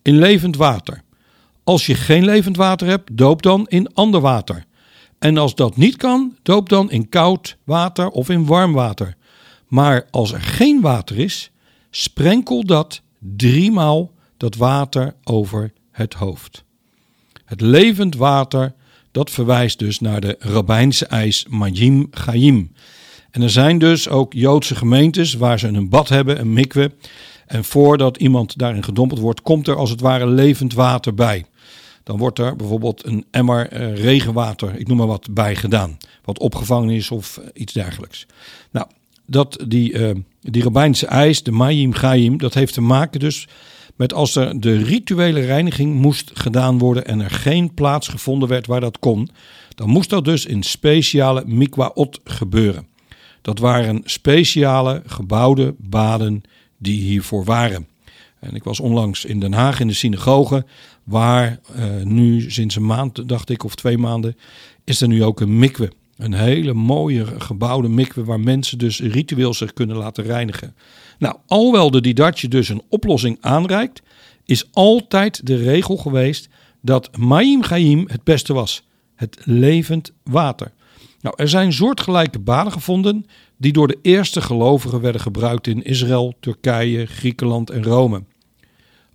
In 0.01 0.17
levend 0.17 0.55
water. 0.55 1.01
Als 1.63 1.86
je 1.86 1.95
geen 1.95 2.25
levend 2.25 2.57
water 2.57 2.88
hebt, 2.88 3.17
doop 3.17 3.41
dan 3.41 3.67
in 3.67 3.93
ander 3.93 4.21
water. 4.21 4.65
En 5.19 5.38
als 5.38 5.55
dat 5.55 5.77
niet 5.77 5.95
kan, 5.95 6.36
doop 6.43 6.69
dan 6.69 6.91
in 6.91 7.09
koud 7.09 7.57
water 7.63 8.09
of 8.09 8.29
in 8.29 8.45
warm 8.45 8.74
water. 8.74 9.15
Maar 9.67 10.07
als 10.12 10.31
er 10.31 10.41
geen 10.41 10.81
water 10.81 11.17
is, 11.17 11.51
sprenkel 11.89 12.63
dat 12.63 13.01
driemaal 13.19 14.12
dat 14.38 14.55
water 14.55 15.15
over 15.24 15.74
het 15.91 16.13
hoofd. 16.13 16.63
Het 17.45 17.62
levend 17.62 18.15
water, 18.15 18.74
dat 19.12 19.30
verwijst 19.30 19.80
dus 19.80 20.00
naar 20.00 20.22
de 20.22 20.36
rabbijnse 20.40 21.06
eis 21.06 21.46
Majim 21.50 22.08
Chaim. 22.12 22.72
En 23.32 23.42
er 23.42 23.50
zijn 23.50 23.78
dus 23.78 24.10
ook 24.10 24.34
Joodse 24.34 24.76
gemeentes 24.76 25.34
waar 25.34 25.60
ze 25.60 25.68
een 25.68 25.90
bad 25.90 26.10
hebben, 26.10 26.40
een 26.40 26.54
mikwe. 26.54 26.92
En 27.46 27.64
voordat 27.64 28.18
iemand 28.18 28.58
daarin 28.58 28.84
gedompeld 28.84 29.20
wordt, 29.20 29.42
komt 29.42 29.68
er 29.68 29.76
als 29.76 29.90
het 29.90 30.02
ware 30.02 30.28
levend 30.28 30.74
water 30.74 31.14
bij 31.14 31.46
dan 32.08 32.18
wordt 32.18 32.40
er 32.40 32.56
bijvoorbeeld 32.56 33.06
een 33.06 33.26
emmer 33.32 33.74
uh, 33.74 33.96
regenwater, 34.04 34.80
ik 34.80 34.88
noem 34.88 34.98
maar 34.98 35.08
wat, 35.08 35.28
bij 35.32 35.56
gedaan. 35.56 35.98
Wat 36.24 36.40
opgevangen 36.40 36.90
is 36.90 37.12
of 37.12 37.38
eh, 37.38 37.48
iets 37.54 37.74
dergelijks. 37.74 38.26
Nou, 38.72 38.88
dat, 39.26 39.64
die, 39.68 39.94
uh, 39.94 40.12
die 40.42 41.08
eis, 41.08 41.44
de 41.44 41.52
Mayim 41.52 41.94
Gaim, 41.94 42.38
dat 42.38 42.54
heeft 42.54 42.74
te 42.74 42.82
maken 42.82 43.20
dus 43.20 43.48
met 43.98 44.13
als 44.13 44.36
er 44.36 44.60
de 44.60 44.84
rituele 44.84 45.39
reiniging 45.39 45.96
moest 45.96 46.32
gedaan 46.34 46.77
worden 46.77 47.06
en 47.06 47.20
er 47.20 47.30
geen 47.30 47.74
plaats 47.74 48.08
gevonden 48.08 48.50
werd 48.50 48.68
waar 48.68 48.82
dat 48.82 49.00
kon, 49.00 49.30
dan 49.75 49.89
moest 49.89 50.10
dat 50.10 50.25
dus 50.25 50.46
in 50.46 50.63
speciale 50.63 51.44
mikwaot 51.46 52.20
gebeuren. 52.24 52.88
Dat 53.42 53.60
waren 53.60 54.01
speciale 54.04 55.01
gebouwde 55.06 55.75
baden 55.77 56.42
die 56.77 57.01
hiervoor 57.01 57.44
waren. 57.44 57.88
En 58.39 58.56
ik 58.56 58.63
was 58.63 58.80
onlangs 58.80 59.25
in 59.25 59.39
Den 59.39 59.54
Haag 59.54 59.80
in 59.80 59.88
de 59.88 59.94
synagoge, 59.94 60.66
waar 61.04 61.60
uh, 61.75 62.04
nu 62.04 62.51
sinds 62.51 62.75
een 62.75 62.86
maand, 62.86 63.30
dacht 63.30 63.50
ik, 63.50 63.63
of 63.63 63.75
twee 63.75 63.98
maanden, 63.98 64.38
is 64.84 65.01
er 65.01 65.08
nu 65.08 65.24
ook 65.24 65.39
een 65.39 65.60
mikwe. 65.60 65.92
Een 66.18 66.34
hele 66.34 66.74
mooie 66.74 67.25
gebouwde 67.25 67.88
mikwe 67.88 68.24
waar 68.24 68.39
mensen 68.39 68.77
dus 68.77 69.00
ritueel 69.00 69.54
zich 69.54 69.74
kunnen 69.74 69.96
laten 69.96 70.24
reinigen. 70.24 70.75
Nou, 71.17 71.36
alhoewel 71.45 71.91
de 71.91 72.01
Didatje 72.01 72.47
dus 72.47 72.69
een 72.69 72.81
oplossing 72.89 73.38
aanreikt, 73.41 74.01
is 74.45 74.67
altijd 74.71 75.45
de 75.45 75.55
regel 75.55 75.97
geweest 75.97 76.50
dat 76.81 77.17
Maim 77.17 77.63
Gaim 77.63 78.05
het 78.07 78.24
beste 78.24 78.53
was. 78.53 78.83
Het 79.15 79.38
levend 79.43 80.12
water. 80.24 80.71
Nou, 81.21 81.36
er 81.38 81.50
zijn 81.50 81.74
soortgelijke 81.74 82.39
baden 82.39 82.71
gevonden 82.71 83.25
die 83.57 83.74
door 83.74 83.88
de 83.88 84.00
eerste 84.01 84.41
gelovigen 84.41 85.01
werden 85.01 85.21
gebruikt 85.21 85.67
in 85.67 85.83
Israël, 85.83 86.33
Turkije, 86.39 87.05
Griekenland 87.05 87.69
en 87.69 87.83
Rome. 87.83 88.24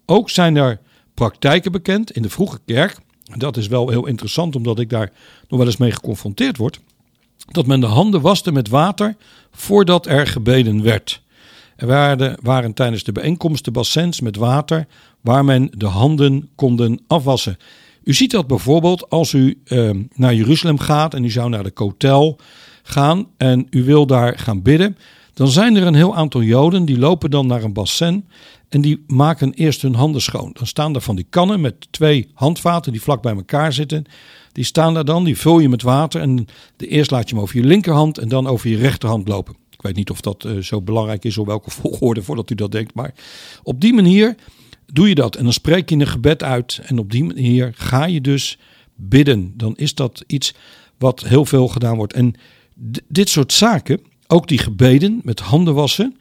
Ook 0.07 0.31
zijn 0.31 0.57
er 0.57 0.81
praktijken 1.15 1.73
bekend 1.73 2.11
in 2.11 2.23
de 2.23 2.31
vroege 2.31 2.59
kerk. 2.65 2.99
Dat 3.37 3.57
is 3.57 3.67
wel 3.67 3.89
heel 3.89 4.07
interessant, 4.07 4.57
omdat 4.57 4.79
ik 4.79 4.91
daar 4.91 5.13
nog 5.49 5.59
wel 5.59 5.67
eens 5.67 5.77
mee 5.77 5.91
geconfronteerd 5.91 6.57
word. 6.57 6.81
Dat 7.51 7.67
men 7.67 7.81
de 7.81 7.87
handen 7.87 8.21
waste 8.21 8.53
met 8.53 8.69
water 8.69 9.17
voordat 9.51 10.07
er 10.07 10.27
gebeden 10.27 10.83
werd. 10.83 11.23
Er 11.83 11.89
waren, 11.89 12.39
waren 12.43 12.75
tijdens 12.75 13.05
de 13.05 13.13
bijeenkomsten 13.13 13.73
bassins 13.73 14.21
met 14.21 14.37
water 14.37 14.87
waar 15.21 15.45
men 15.45 15.71
de 15.77 15.87
handen 15.87 16.49
konden 16.55 17.01
afwassen. 17.07 17.57
U 18.05 18.15
ziet 18.15 18.31
dat 18.31 18.47
bijvoorbeeld 18.47 19.11
als 19.11 19.33
u 19.33 19.61
uh, 19.65 19.91
naar 20.15 20.35
Jeruzalem 20.35 20.79
gaat 20.79 21.15
en 21.15 21.25
u 21.25 21.31
zou 21.31 21.49
naar 21.49 21.63
de 21.63 21.71
kotel 21.71 22.39
gaan 22.83 23.27
en 23.37 23.67
u 23.71 23.85
wil 23.85 24.07
daar 24.07 24.39
gaan 24.39 24.63
bidden, 24.63 24.97
dan 25.35 25.49
zijn 25.49 25.77
er 25.77 25.87
een 25.87 25.95
heel 25.95 26.17
aantal 26.17 26.43
Joden 26.43 26.85
die 26.85 26.99
lopen 26.99 27.31
dan 27.31 27.47
naar 27.47 27.63
een 27.63 27.73
bassin 27.73 28.25
en 28.69 28.81
die 28.81 29.05
maken 29.07 29.53
eerst 29.53 29.83
hun 29.83 29.95
handen 29.95 30.23
schoon. 30.23 30.51
Dan 30.53 30.67
staan 30.67 30.95
er 30.95 31.01
van 31.01 31.17
die 31.17 31.27
kannen 31.31 31.61
met 31.61 31.75
twee 31.91 32.29
handvaten 32.35 32.93
die 32.93 33.03
vlak 33.03 33.23
bij 33.23 33.35
elkaar 33.35 33.73
zitten. 33.73 34.05
Die 34.53 34.65
staan 34.65 34.95
daar 34.95 35.05
dan, 35.05 35.25
die 35.25 35.39
vul 35.39 35.59
je 35.59 35.69
met 35.69 35.83
water 35.83 36.21
en 36.21 36.47
de 36.77 36.87
eerst 36.87 37.11
laat 37.11 37.29
je 37.29 37.35
hem 37.35 37.45
over 37.45 37.57
je 37.57 37.65
linkerhand 37.65 38.19
en 38.19 38.29
dan 38.29 38.47
over 38.47 38.71
je 38.71 38.77
rechterhand 38.77 39.29
lopen. 39.29 39.62
Ik 39.83 39.89
weet 39.89 39.97
niet 39.97 40.11
of 40.11 40.21
dat 40.21 40.45
uh, 40.45 40.59
zo 40.59 40.83
belangrijk 40.83 41.25
is, 41.25 41.39
op 41.39 41.47
welke 41.47 41.71
volgorde 41.81 42.23
voordat 42.23 42.51
u 42.51 42.55
dat 42.55 42.73
denkt. 42.73 42.95
Maar 42.95 43.15
op 43.63 43.81
die 43.81 43.93
manier 43.93 44.35
doe 44.87 45.09
je 45.09 45.15
dat 45.15 45.37
en 45.37 45.45
dan 45.45 45.53
spreek 45.53 45.91
je 45.91 45.97
een 45.97 46.07
gebed 46.07 46.43
uit. 46.43 46.81
En 46.85 46.99
op 46.99 47.11
die 47.11 47.25
manier 47.25 47.73
ga 47.75 48.05
je 48.05 48.21
dus 48.21 48.59
bidden. 48.95 49.53
Dan 49.57 49.77
is 49.77 49.95
dat 49.95 50.25
iets 50.27 50.55
wat 50.99 51.25
heel 51.25 51.45
veel 51.45 51.69
gedaan 51.69 51.97
wordt. 51.97 52.13
En 52.13 52.35
dit 53.09 53.29
soort 53.29 53.53
zaken, 53.53 54.01
ook 54.27 54.49
die 54.49 54.59
gebeden 54.59 55.21
met 55.23 55.41
handen 55.41 55.75
wassen, 55.75 56.17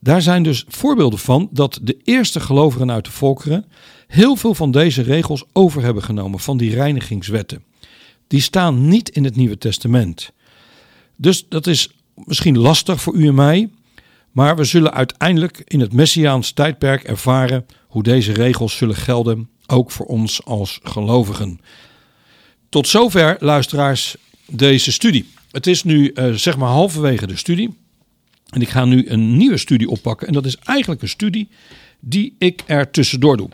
daar 0.00 0.22
zijn 0.22 0.42
dus 0.42 0.64
voorbeelden 0.68 1.18
van 1.18 1.48
dat 1.52 1.78
de 1.82 1.96
eerste 2.04 2.40
gelovigen 2.40 2.90
uit 2.90 3.04
de 3.04 3.10
volkeren 3.10 3.64
heel 4.06 4.36
veel 4.36 4.54
van 4.54 4.70
deze 4.70 5.02
regels 5.02 5.44
over 5.52 5.82
hebben 5.82 6.02
genomen, 6.02 6.40
van 6.40 6.56
die 6.56 6.74
reinigingswetten. 6.74 7.64
Die 8.26 8.40
staan 8.40 8.88
niet 8.88 9.08
in 9.08 9.24
het 9.24 9.36
Nieuwe 9.36 9.58
Testament. 9.58 10.32
Dus 11.16 11.48
dat 11.48 11.66
is 11.66 11.90
misschien 12.24 12.58
lastig 12.58 13.00
voor 13.00 13.14
u 13.14 13.26
en 13.26 13.34
mij, 13.34 13.68
maar 14.30 14.56
we 14.56 14.64
zullen 14.64 14.92
uiteindelijk 14.92 15.62
in 15.64 15.80
het 15.80 15.92
Messiaans 15.92 16.52
tijdperk 16.52 17.02
ervaren 17.02 17.66
hoe 17.88 18.02
deze 18.02 18.32
regels 18.32 18.76
zullen 18.76 18.96
gelden, 18.96 19.48
ook 19.66 19.90
voor 19.90 20.06
ons 20.06 20.44
als 20.44 20.80
gelovigen. 20.82 21.60
Tot 22.68 22.88
zover, 22.88 23.36
luisteraars, 23.40 24.16
deze 24.46 24.92
studie. 24.92 25.28
Het 25.50 25.66
is 25.66 25.84
nu 25.84 26.10
uh, 26.14 26.32
zeg 26.32 26.56
maar 26.56 26.68
halverwege 26.68 27.26
de 27.26 27.36
studie. 27.36 27.78
En 28.50 28.60
ik 28.60 28.68
ga 28.68 28.84
nu 28.84 29.08
een 29.08 29.36
nieuwe 29.36 29.56
studie 29.56 29.88
oppakken. 29.88 30.26
En 30.26 30.32
dat 30.32 30.46
is 30.46 30.56
eigenlijk 30.56 31.02
een 31.02 31.08
studie 31.08 31.48
die 32.00 32.34
ik 32.38 32.62
er 32.66 32.90
tussendoor 32.90 33.36
doe. 33.36 33.48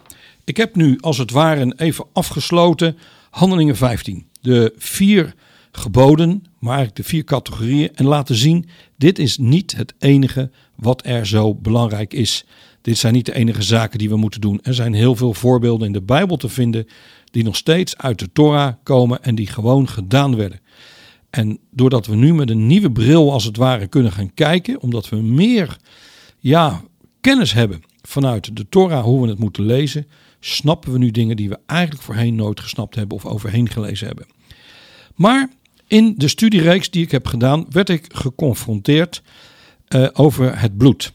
Ik 0.44 0.56
heb 0.56 0.74
nu 0.74 0.98
als 1.00 1.18
het 1.18 1.30
ware 1.30 1.72
even 1.76 2.06
afgesloten 2.12 2.98
Handelingen 3.30 3.76
15. 3.76 4.26
De 4.40 4.72
vier 4.76 5.34
geboden, 5.72 6.44
maar 6.66 6.76
eigenlijk 6.76 7.06
de 7.06 7.14
vier 7.14 7.24
categorieën. 7.24 7.90
En 7.94 8.06
laten 8.06 8.34
zien, 8.34 8.68
dit 8.96 9.18
is 9.18 9.38
niet 9.38 9.76
het 9.76 9.94
enige 9.98 10.50
wat 10.74 11.06
er 11.06 11.26
zo 11.26 11.54
belangrijk 11.54 12.12
is. 12.14 12.44
Dit 12.82 12.98
zijn 12.98 13.12
niet 13.12 13.26
de 13.26 13.34
enige 13.34 13.62
zaken 13.62 13.98
die 13.98 14.08
we 14.08 14.16
moeten 14.16 14.40
doen. 14.40 14.60
Er 14.62 14.74
zijn 14.74 14.94
heel 14.94 15.16
veel 15.16 15.34
voorbeelden 15.34 15.86
in 15.86 15.92
de 15.92 16.02
Bijbel 16.02 16.36
te 16.36 16.48
vinden 16.48 16.86
die 17.30 17.44
nog 17.44 17.56
steeds 17.56 17.96
uit 17.96 18.18
de 18.18 18.32
Torah 18.32 18.72
komen 18.82 19.22
en 19.22 19.34
die 19.34 19.46
gewoon 19.46 19.88
gedaan 19.88 20.36
werden. 20.36 20.60
En 21.30 21.58
doordat 21.70 22.06
we 22.06 22.16
nu 22.16 22.34
met 22.34 22.50
een 22.50 22.66
nieuwe 22.66 22.92
bril 22.92 23.32
als 23.32 23.44
het 23.44 23.56
ware 23.56 23.86
kunnen 23.86 24.12
gaan 24.12 24.34
kijken, 24.34 24.80
omdat 24.80 25.08
we 25.08 25.16
meer 25.16 25.76
ja, 26.38 26.82
kennis 27.20 27.52
hebben 27.52 27.82
vanuit 28.02 28.56
de 28.56 28.68
Torah 28.68 29.04
hoe 29.04 29.22
we 29.22 29.28
het 29.28 29.38
moeten 29.38 29.64
lezen, 29.64 30.06
snappen 30.40 30.92
we 30.92 30.98
nu 30.98 31.10
dingen 31.10 31.36
die 31.36 31.48
we 31.48 31.58
eigenlijk 31.66 32.02
voorheen 32.02 32.34
nooit 32.34 32.60
gesnapt 32.60 32.94
hebben 32.94 33.16
of 33.16 33.26
overheen 33.26 33.68
gelezen 33.68 34.06
hebben. 34.06 34.26
Maar 35.14 35.50
in 35.86 36.14
de 36.16 36.28
studiereeks 36.28 36.90
die 36.90 37.02
ik 37.02 37.10
heb 37.10 37.26
gedaan, 37.26 37.66
werd 37.70 37.88
ik 37.88 38.06
geconfronteerd 38.08 39.22
uh, 39.88 40.08
over 40.12 40.60
het 40.60 40.76
bloed. 40.76 41.12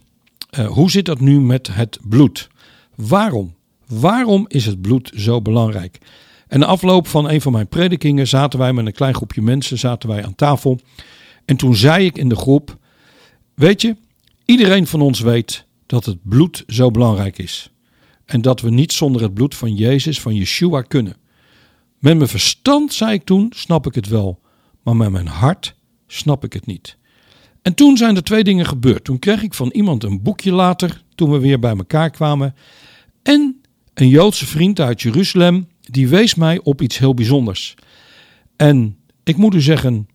Uh, 0.59 0.67
hoe 0.67 0.91
zit 0.91 1.05
dat 1.05 1.19
nu 1.19 1.39
met 1.39 1.73
het 1.73 1.99
bloed? 2.01 2.49
Waarom? 2.95 3.55
Waarom 3.87 4.45
is 4.47 4.65
het 4.65 4.81
bloed 4.81 5.11
zo 5.15 5.41
belangrijk? 5.41 5.97
En 6.47 6.59
de 6.59 6.65
afloop 6.65 7.07
van 7.07 7.29
een 7.29 7.41
van 7.41 7.51
mijn 7.51 7.67
predikingen 7.67 8.27
zaten 8.27 8.59
wij 8.59 8.73
met 8.73 8.85
een 8.85 8.93
klein 8.93 9.13
groepje 9.15 9.41
mensen 9.41 9.77
zaten 9.77 10.09
wij 10.09 10.25
aan 10.25 10.35
tafel. 10.35 10.79
En 11.45 11.55
toen 11.55 11.75
zei 11.75 12.05
ik 12.05 12.17
in 12.17 12.29
de 12.29 12.35
groep: 12.35 12.77
Weet 13.53 13.81
je, 13.81 13.95
iedereen 14.45 14.87
van 14.87 15.01
ons 15.01 15.19
weet 15.19 15.65
dat 15.85 16.05
het 16.05 16.17
bloed 16.23 16.63
zo 16.67 16.91
belangrijk 16.91 17.37
is. 17.37 17.71
En 18.25 18.41
dat 18.41 18.61
we 18.61 18.69
niet 18.69 18.91
zonder 18.91 19.21
het 19.21 19.33
bloed 19.33 19.55
van 19.55 19.75
Jezus, 19.75 20.21
van 20.21 20.35
Yeshua 20.35 20.81
kunnen. 20.81 21.15
Met 21.99 22.17
mijn 22.17 22.29
verstand, 22.29 22.93
zei 22.93 23.13
ik 23.13 23.23
toen, 23.23 23.51
snap 23.55 23.87
ik 23.87 23.95
het 23.95 24.07
wel. 24.07 24.40
Maar 24.81 24.95
met 24.95 25.11
mijn 25.11 25.27
hart 25.27 25.75
snap 26.07 26.43
ik 26.43 26.53
het 26.53 26.65
niet. 26.65 26.97
En 27.61 27.73
toen 27.73 27.97
zijn 27.97 28.15
er 28.15 28.23
twee 28.23 28.43
dingen 28.43 28.65
gebeurd. 28.65 29.03
Toen 29.03 29.19
kreeg 29.19 29.43
ik 29.43 29.53
van 29.53 29.69
iemand 29.69 30.03
een 30.03 30.21
boekje 30.21 30.51
later, 30.51 31.03
toen 31.15 31.31
we 31.31 31.39
weer 31.39 31.59
bij 31.59 31.75
elkaar 31.75 32.09
kwamen. 32.09 32.55
En 33.23 33.61
een 33.93 34.07
Joodse 34.07 34.45
vriend 34.45 34.79
uit 34.79 35.01
Jeruzalem, 35.01 35.67
die 35.81 36.07
wees 36.07 36.35
mij 36.35 36.59
op 36.63 36.81
iets 36.81 36.97
heel 36.97 37.13
bijzonders. 37.13 37.75
En 38.55 38.97
ik 39.23 39.37
moet 39.37 39.53
u 39.53 39.61
zeggen, 39.61 40.07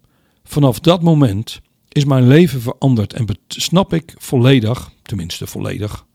vanaf 0.45 0.81
dat 0.81 1.03
moment 1.03 1.61
is 1.89 2.05
mijn 2.05 2.27
leven 2.27 2.61
veranderd 2.61 3.13
en 3.13 3.27
snap 3.49 3.93
ik 3.93 4.15
volledig, 4.19 4.93
tenminste 5.03 5.47
volledig, 5.47 6.07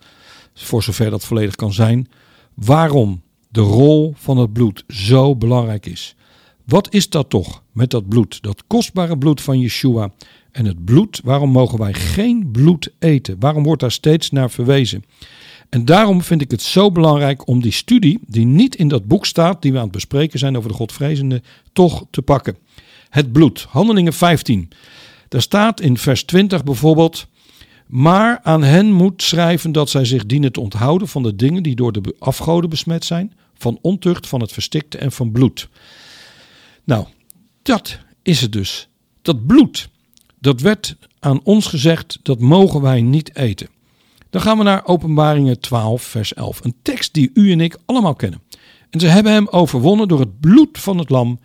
voor 0.54 0.84
zover 0.84 1.10
dat 1.10 1.26
volledig 1.26 1.56
kan 1.56 1.74
zijn, 1.74 2.10
waarom 2.54 3.22
de 3.50 3.62
rol 3.62 4.14
van 4.18 4.38
het 4.38 4.54
bloed 4.54 4.84
zo 4.88 5.36
belangrijk 5.36 5.86
is. 5.86 6.16
Wat 6.72 6.94
is 6.94 7.10
dat 7.10 7.30
toch 7.30 7.64
met 7.72 7.90
dat 7.90 8.08
bloed, 8.08 8.42
dat 8.42 8.64
kostbare 8.68 9.18
bloed 9.18 9.42
van 9.42 9.60
Yeshua 9.60 10.12
en 10.52 10.66
het 10.66 10.86
bloed? 10.86 11.22
Waarom 11.24 11.50
mogen 11.50 11.80
wij 11.80 11.94
geen 11.94 12.52
bloed 12.52 12.90
eten? 13.00 13.36
Waarom 13.40 13.64
wordt 13.64 13.82
daar 13.82 13.92
steeds 13.92 14.30
naar 14.30 14.52
verwezen? 14.52 15.04
En 15.70 15.86
daarom 15.86 16.22
vind 16.22 16.42
ik 16.42 16.52
het 16.52 16.62
zo 16.62 16.92
belangrijk 16.92 17.48
om 17.48 17.62
die 17.62 17.72
studie, 17.72 18.20
die 18.28 18.46
niet 18.46 18.76
in 18.76 18.88
dat 18.88 19.06
boek 19.06 19.26
staat, 19.26 19.62
die 19.62 19.72
we 19.72 19.78
aan 19.78 19.84
het 19.84 19.92
bespreken 19.92 20.40
zijn 20.40 20.58
over 20.58 20.70
de 20.70 20.76
Godvrezende, 20.76 21.42
toch 21.74 22.06
te 22.10 22.22
pakken. 22.22 22.58
Het 23.10 23.32
bloed, 23.32 23.66
Handelingen 23.70 24.14
15. 24.14 24.70
Daar 25.28 25.42
staat 25.42 25.82
in 25.82 25.98
vers 25.98 26.24
20 26.24 26.64
bijvoorbeeld. 26.64 27.28
Maar 27.88 28.40
aan 28.44 28.64
hen 28.64 28.92
moet 28.92 29.24
schrijven 29.24 29.72
dat 29.72 29.90
zij 29.90 30.06
zich 30.06 30.26
dienen 30.26 30.52
te 30.52 30.62
onthouden 30.62 31.08
van 31.08 31.24
de 31.24 31.36
dingen 31.36 31.64
die 31.64 31.76
door 31.76 31.92
de 31.92 32.16
afgoden 32.20 32.70
besmet 32.70 33.06
zijn, 33.06 33.34
van 33.58 33.80
ontucht, 33.82 34.28
van 34.28 34.42
het 34.42 34.52
verstikte 34.52 34.98
en 34.98 35.12
van 35.12 35.32
bloed. 35.32 35.70
Nou, 36.92 37.06
dat 37.62 38.00
is 38.22 38.42
het 38.42 38.52
dus. 38.52 38.88
Dat 39.22 39.46
bloed, 39.46 39.90
dat 40.40 40.62
werd 40.62 40.96
aan 41.20 41.44
ons 41.44 41.68
gezegd, 41.68 42.20
dat 42.22 42.40
mogen 42.40 42.82
wij 42.82 43.02
niet 43.02 43.36
eten. 43.36 43.68
Dan 44.30 44.42
gaan 44.42 44.58
we 44.58 44.64
naar 44.64 44.86
Openbaringen 44.86 45.60
12, 45.60 46.02
vers 46.02 46.34
11. 46.34 46.64
Een 46.64 46.76
tekst 46.82 47.14
die 47.14 47.32
u 47.34 47.52
en 47.52 47.60
ik 47.60 47.78
allemaal 47.86 48.16
kennen. 48.16 48.42
En 48.90 49.00
ze 49.00 49.08
hebben 49.08 49.32
hem 49.32 49.48
overwonnen 49.48 50.08
door 50.08 50.20
het 50.20 50.40
bloed 50.40 50.80
van 50.80 50.98
het 50.98 51.10
lam 51.10 51.40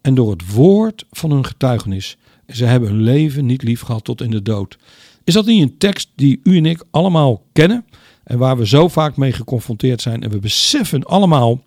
en 0.00 0.14
door 0.14 0.30
het 0.30 0.52
woord 0.52 1.04
van 1.10 1.30
hun 1.30 1.46
getuigenis. 1.46 2.16
En 2.46 2.56
ze 2.56 2.64
hebben 2.64 2.88
hun 2.88 3.02
leven 3.02 3.46
niet 3.46 3.62
lief 3.62 3.80
gehad 3.80 4.04
tot 4.04 4.20
in 4.20 4.30
de 4.30 4.42
dood. 4.42 4.78
Is 5.24 5.34
dat 5.34 5.46
niet 5.46 5.62
een 5.62 5.78
tekst 5.78 6.10
die 6.14 6.40
u 6.42 6.56
en 6.56 6.66
ik 6.66 6.84
allemaal 6.90 7.42
kennen 7.52 7.84
en 8.24 8.38
waar 8.38 8.56
we 8.56 8.66
zo 8.66 8.88
vaak 8.88 9.16
mee 9.16 9.32
geconfronteerd 9.32 10.02
zijn 10.02 10.22
en 10.22 10.30
we 10.30 10.38
beseffen 10.38 11.04
allemaal, 11.04 11.60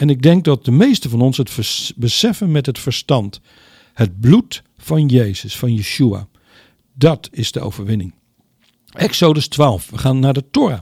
en 0.00 0.08
ik 0.08 0.22
denk 0.22 0.44
dat 0.44 0.64
de 0.64 0.70
meeste 0.70 1.08
van 1.08 1.20
ons 1.20 1.36
het 1.36 1.50
beseffen 1.96 2.50
met 2.50 2.66
het 2.66 2.78
verstand, 2.78 3.40
het 3.92 4.20
bloed 4.20 4.62
van 4.76 5.06
Jezus, 5.06 5.56
van 5.56 5.74
Yeshua, 5.74 6.28
dat 6.94 7.28
is 7.32 7.52
de 7.52 7.60
overwinning. 7.60 8.14
Exodus 8.90 9.48
12, 9.48 9.90
we 9.90 9.98
gaan 9.98 10.18
naar 10.18 10.32
de 10.32 10.50
Torah, 10.50 10.80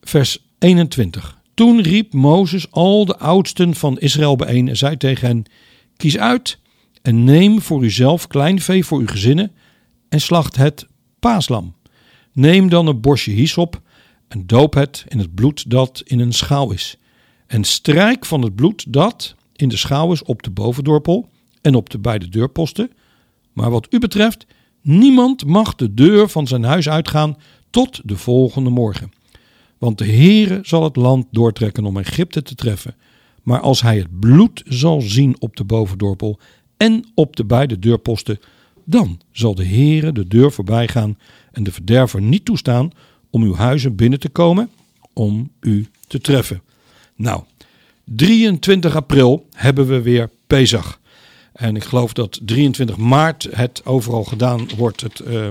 vers 0.00 0.38
21. 0.58 1.38
Toen 1.54 1.82
riep 1.82 2.12
Mozes 2.12 2.70
al 2.70 3.04
de 3.04 3.18
oudsten 3.18 3.74
van 3.74 3.98
Israël 3.98 4.36
bijeen 4.36 4.68
en 4.68 4.76
zei 4.76 4.96
tegen 4.96 5.26
hen: 5.26 5.44
Kies 5.96 6.18
uit 6.18 6.58
en 7.02 7.24
neem 7.24 7.60
voor 7.62 7.84
uzelf 7.84 8.26
klein 8.26 8.60
vee 8.60 8.84
voor 8.84 8.98
uw 8.98 9.06
gezinnen 9.06 9.52
en 10.08 10.20
slacht 10.20 10.56
het 10.56 10.86
paaslam. 11.18 11.74
Neem 12.32 12.68
dan 12.68 12.86
een 12.86 13.00
bosje 13.00 13.30
hyssop 13.30 13.80
en 14.28 14.46
doop 14.46 14.74
het 14.74 15.04
in 15.08 15.18
het 15.18 15.34
bloed 15.34 15.70
dat 15.70 16.02
in 16.04 16.20
een 16.20 16.32
schaal 16.32 16.72
is. 16.72 16.98
En 17.46 17.64
strijk 17.64 18.24
van 18.24 18.42
het 18.42 18.54
bloed 18.54 18.92
dat 18.92 19.34
in 19.56 19.68
de 19.68 19.76
schaal 19.76 20.12
is 20.12 20.22
op 20.22 20.42
de 20.42 20.50
bovendorpel 20.50 21.28
en 21.60 21.74
op 21.74 21.90
de 21.90 21.98
beide 21.98 22.28
deurposten. 22.28 22.90
Maar 23.52 23.70
wat 23.70 23.86
u 23.90 23.98
betreft, 23.98 24.46
niemand 24.80 25.46
mag 25.46 25.74
de 25.74 25.94
deur 25.94 26.28
van 26.28 26.46
zijn 26.46 26.64
huis 26.64 26.88
uitgaan 26.88 27.36
tot 27.70 28.00
de 28.04 28.16
volgende 28.16 28.70
morgen. 28.70 29.12
Want 29.78 29.98
de 29.98 30.06
Heere 30.06 30.58
zal 30.62 30.84
het 30.84 30.96
land 30.96 31.26
doortrekken 31.30 31.84
om 31.84 31.98
Egypte 31.98 32.42
te 32.42 32.54
treffen. 32.54 32.94
Maar 33.42 33.60
als 33.60 33.82
hij 33.82 33.96
het 33.96 34.20
bloed 34.20 34.62
zal 34.66 35.00
zien 35.00 35.36
op 35.38 35.56
de 35.56 35.64
bovendorpel 35.64 36.38
en 36.76 37.04
op 37.14 37.36
de 37.36 37.44
beide 37.44 37.78
deurposten, 37.78 38.38
dan 38.84 39.20
zal 39.32 39.54
de 39.54 39.66
Heere 39.66 40.12
de 40.12 40.26
deur 40.28 40.52
voorbij 40.52 40.88
gaan 40.88 41.18
en 41.52 41.62
de 41.62 41.72
verderver 41.72 42.22
niet 42.22 42.44
toestaan 42.44 42.90
om 43.30 43.42
uw 43.42 43.54
huizen 43.54 43.96
binnen 43.96 44.20
te 44.20 44.28
komen 44.28 44.70
om 45.12 45.50
u 45.60 45.86
te 46.06 46.20
treffen. 46.20 46.62
Nou, 47.16 47.42
23 48.04 48.96
april 48.96 49.46
hebben 49.52 49.86
we 49.86 50.02
weer 50.02 50.30
Pesach. 50.46 51.00
En 51.52 51.76
ik 51.76 51.84
geloof 51.84 52.12
dat 52.12 52.40
23 52.42 52.96
maart 52.96 53.48
het 53.50 53.86
overal 53.86 54.24
gedaan 54.24 54.68
wordt. 54.76 55.00
Het, 55.00 55.22
uh, 55.26 55.48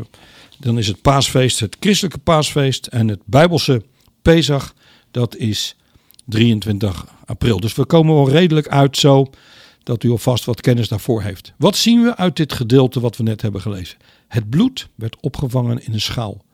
dan 0.59 0.77
is 0.77 0.87
het 0.87 1.01
paasfeest, 1.01 1.59
het 1.59 1.77
christelijke 1.79 2.17
paasfeest. 2.17 2.87
En 2.87 3.07
het 3.07 3.19
bijbelse 3.25 3.83
Pesach, 4.21 4.73
dat 5.11 5.35
is 5.35 5.75
23 6.25 7.05
april. 7.25 7.59
Dus 7.59 7.75
we 7.75 7.85
komen 7.85 8.15
wel 8.15 8.29
redelijk 8.29 8.67
uit 8.67 8.97
zo 8.97 9.29
dat 9.83 10.03
u 10.03 10.09
alvast 10.09 10.45
wat 10.45 10.61
kennis 10.61 10.87
daarvoor 10.87 11.21
heeft. 11.21 11.53
Wat 11.57 11.75
zien 11.75 12.03
we 12.03 12.15
uit 12.15 12.35
dit 12.35 12.53
gedeelte 12.53 12.99
wat 12.99 13.17
we 13.17 13.23
net 13.23 13.41
hebben 13.41 13.61
gelezen? 13.61 13.97
Het 14.27 14.49
bloed 14.49 14.89
werd 14.95 15.17
opgevangen 15.19 15.85
in 15.85 15.93
een 15.93 16.01
schaal. 16.01 16.45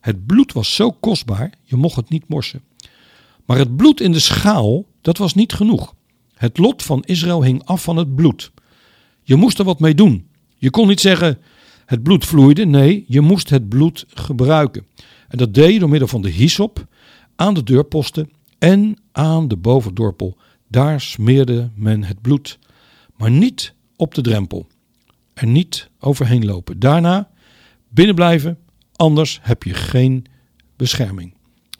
Het 0.00 0.26
bloed 0.26 0.52
was 0.52 0.74
zo 0.74 0.90
kostbaar, 0.90 1.52
je 1.62 1.76
mocht 1.76 1.96
het 1.96 2.08
niet 2.08 2.28
morsen. 2.28 2.62
Maar 3.44 3.58
het 3.58 3.76
bloed 3.76 4.00
in 4.00 4.12
de 4.12 4.18
schaal, 4.18 4.86
dat 5.00 5.18
was 5.18 5.34
niet 5.34 5.52
genoeg. 5.52 5.94
Het 6.34 6.58
lot 6.58 6.82
van 6.82 7.02
Israël 7.04 7.44
hing 7.44 7.64
af 7.64 7.82
van 7.82 7.96
het 7.96 8.14
bloed. 8.14 8.52
Je 9.22 9.36
moest 9.36 9.58
er 9.58 9.64
wat 9.64 9.80
mee 9.80 9.94
doen. 9.94 10.28
Je 10.56 10.70
kon 10.70 10.88
niet 10.88 11.00
zeggen, 11.00 11.38
het 11.86 12.02
bloed 12.02 12.24
vloeide. 12.24 12.64
Nee, 12.64 13.04
je 13.08 13.20
moest 13.20 13.50
het 13.50 13.68
bloed 13.68 14.04
gebruiken. 14.08 14.86
En 15.28 15.38
dat 15.38 15.54
deed 15.54 15.72
je 15.72 15.78
door 15.78 15.88
middel 15.88 16.08
van 16.08 16.22
de 16.22 16.30
hyssop 16.30 16.86
aan 17.36 17.54
de 17.54 17.62
deurposten 17.62 18.30
en 18.58 18.96
aan 19.12 19.48
de 19.48 19.56
bovendorpel. 19.56 20.36
Daar 20.68 21.00
smeerde 21.00 21.70
men 21.74 22.04
het 22.04 22.20
bloed. 22.20 22.58
Maar 23.16 23.30
niet 23.30 23.74
op 23.96 24.14
de 24.14 24.20
drempel. 24.20 24.66
Er 25.34 25.46
niet 25.46 25.90
overheen 25.98 26.44
lopen. 26.44 26.78
Daarna 26.78 27.30
binnen 27.88 28.14
blijven, 28.14 28.58
anders 28.96 29.38
heb 29.42 29.62
je 29.62 29.74
geen 29.74 30.24
bescherming. 30.76 31.33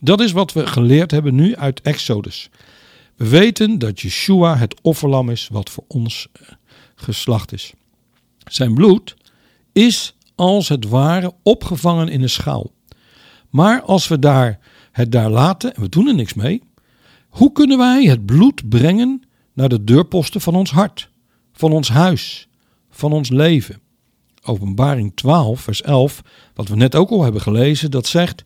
Dat 0.05 0.21
is 0.21 0.33
wat 0.33 0.53
we 0.53 0.67
geleerd 0.67 1.11
hebben 1.11 1.35
nu 1.35 1.57
uit 1.57 1.81
Exodus. 1.81 2.49
We 3.17 3.29
weten 3.29 3.79
dat 3.79 4.01
Yeshua 4.01 4.57
het 4.57 4.81
offerlam 4.83 5.31
is 5.31 5.49
wat 5.53 5.71
voor 5.71 5.85
ons 5.89 6.29
eh, 6.33 6.49
geslacht 6.95 7.53
is. 7.53 7.73
Zijn 8.45 8.75
bloed 8.75 9.17
is 9.73 10.17
als 10.35 10.69
het 10.69 10.89
ware 10.89 11.33
opgevangen 11.43 12.09
in 12.09 12.23
een 12.23 12.31
schaal. 12.31 12.73
Maar 13.51 13.83
als 13.83 14.09
we 14.09 14.19
daar 14.19 14.59
het 14.93 15.13
daar 15.13 15.31
laten 15.31 15.75
en 15.75 15.83
we 15.83 15.89
doen 15.89 16.09
er 16.09 16.15
niks 16.15 16.35
mee, 16.35 16.63
hoe 17.29 17.53
kunnen 17.53 17.79
wij 17.79 18.05
het 18.05 18.27
bloed 18.27 18.69
brengen 18.69 19.23
naar 19.53 19.69
de 19.69 19.85
deurposten 19.85 20.41
van 20.41 20.55
ons 20.55 20.71
hart, 20.71 21.11
van 21.53 21.73
ons 21.73 21.89
huis, 21.89 22.49
van 22.91 23.13
ons 23.13 23.29
leven? 23.31 23.81
Openbaring 24.43 25.13
12, 25.15 25.61
vers 25.61 25.83
11, 25.83 26.23
wat 26.55 26.69
we 26.69 26.77
net 26.77 26.95
ook 26.95 27.11
al 27.11 27.23
hebben 27.23 27.41
gelezen, 27.41 27.91
dat 27.91 28.07
zegt: 28.07 28.45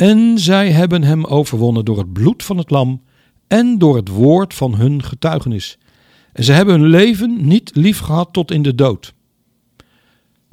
En 0.00 0.38
zij 0.38 0.70
hebben 0.70 1.02
hem 1.02 1.24
overwonnen 1.24 1.84
door 1.84 1.98
het 1.98 2.12
bloed 2.12 2.42
van 2.42 2.56
het 2.56 2.70
lam 2.70 3.02
en 3.46 3.78
door 3.78 3.96
het 3.96 4.08
woord 4.08 4.54
van 4.54 4.74
hun 4.74 5.02
getuigenis. 5.02 5.78
En 6.32 6.44
ze 6.44 6.52
hebben 6.52 6.80
hun 6.80 6.90
leven 6.90 7.46
niet 7.46 7.70
lief 7.74 7.98
gehad 7.98 8.32
tot 8.32 8.50
in 8.50 8.62
de 8.62 8.74
dood. 8.74 9.14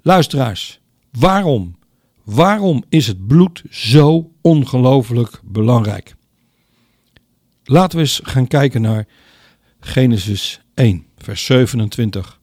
Luisteraars, 0.02 0.80
waarom? 1.12 1.76
Waarom 2.24 2.84
is 2.90 3.08
het 3.08 3.28
bloed 3.28 3.64
zo 3.70 4.32
ongelooflijk 4.42 5.40
belangrijk? 5.44 6.16
Laten 7.64 7.98
we 7.98 8.04
eens 8.04 8.20
gaan 8.24 8.48
kijken 8.48 8.82
naar 8.82 9.08
Genesis 9.80 10.62
1, 10.74 11.06
vers 11.18 11.46
27. 11.46 12.40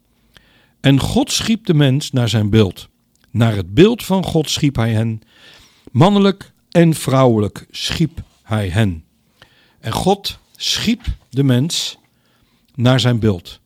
En 0.81 1.01
God 1.01 1.33
schiep 1.33 1.67
de 1.67 1.75
mens 1.75 2.11
naar 2.11 2.29
zijn 2.29 2.51
beeld. 2.51 2.89
Naar 3.31 3.57
het 3.57 3.75
beeld 3.75 4.05
van 4.05 4.25
God 4.25 4.51
schiep 4.51 4.77
hij 4.77 4.93
hen. 4.93 5.21
Mannelijk 5.93 6.53
en 6.75 6.95
vrouwelijk 6.95 7.67
schiep 7.71 8.23
hij 8.43 8.69
hen. 8.69 9.05
En 9.81 9.93
God 9.93 10.39
schiep 10.57 11.03
de 11.31 11.43
mens 11.43 11.99
naar 12.75 13.01
zijn 13.01 13.19
beeld. 13.19 13.61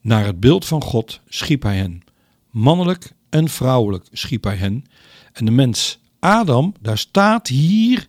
Naar 0.00 0.24
het 0.24 0.40
beeld 0.40 0.64
van 0.64 0.82
God 0.82 1.20
schiep 1.28 1.62
hij 1.62 1.76
hen. 1.76 2.02
Mannelijk 2.50 3.12
en 3.30 3.48
vrouwelijk 3.48 4.06
schiep 4.12 4.44
hij 4.44 4.56
hen. 4.56 4.84
En 5.32 5.44
de 5.44 5.50
mens 5.50 5.98
Adam, 6.18 6.74
daar 6.80 6.98
staat 6.98 7.48
hier 7.48 8.06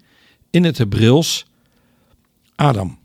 in 0.49 0.63
het 0.63 0.77
Hebreeuws 0.77 1.45
Adam. 2.55 2.97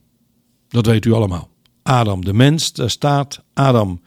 Dat 0.68 0.87
weet 0.87 1.05
u 1.05 1.12
allemaal. 1.12 1.49
Adam, 1.83 2.25
de 2.25 2.33
mens, 2.33 2.73
daar 2.73 2.90
staat 2.90 3.42
Adam. 3.53 4.01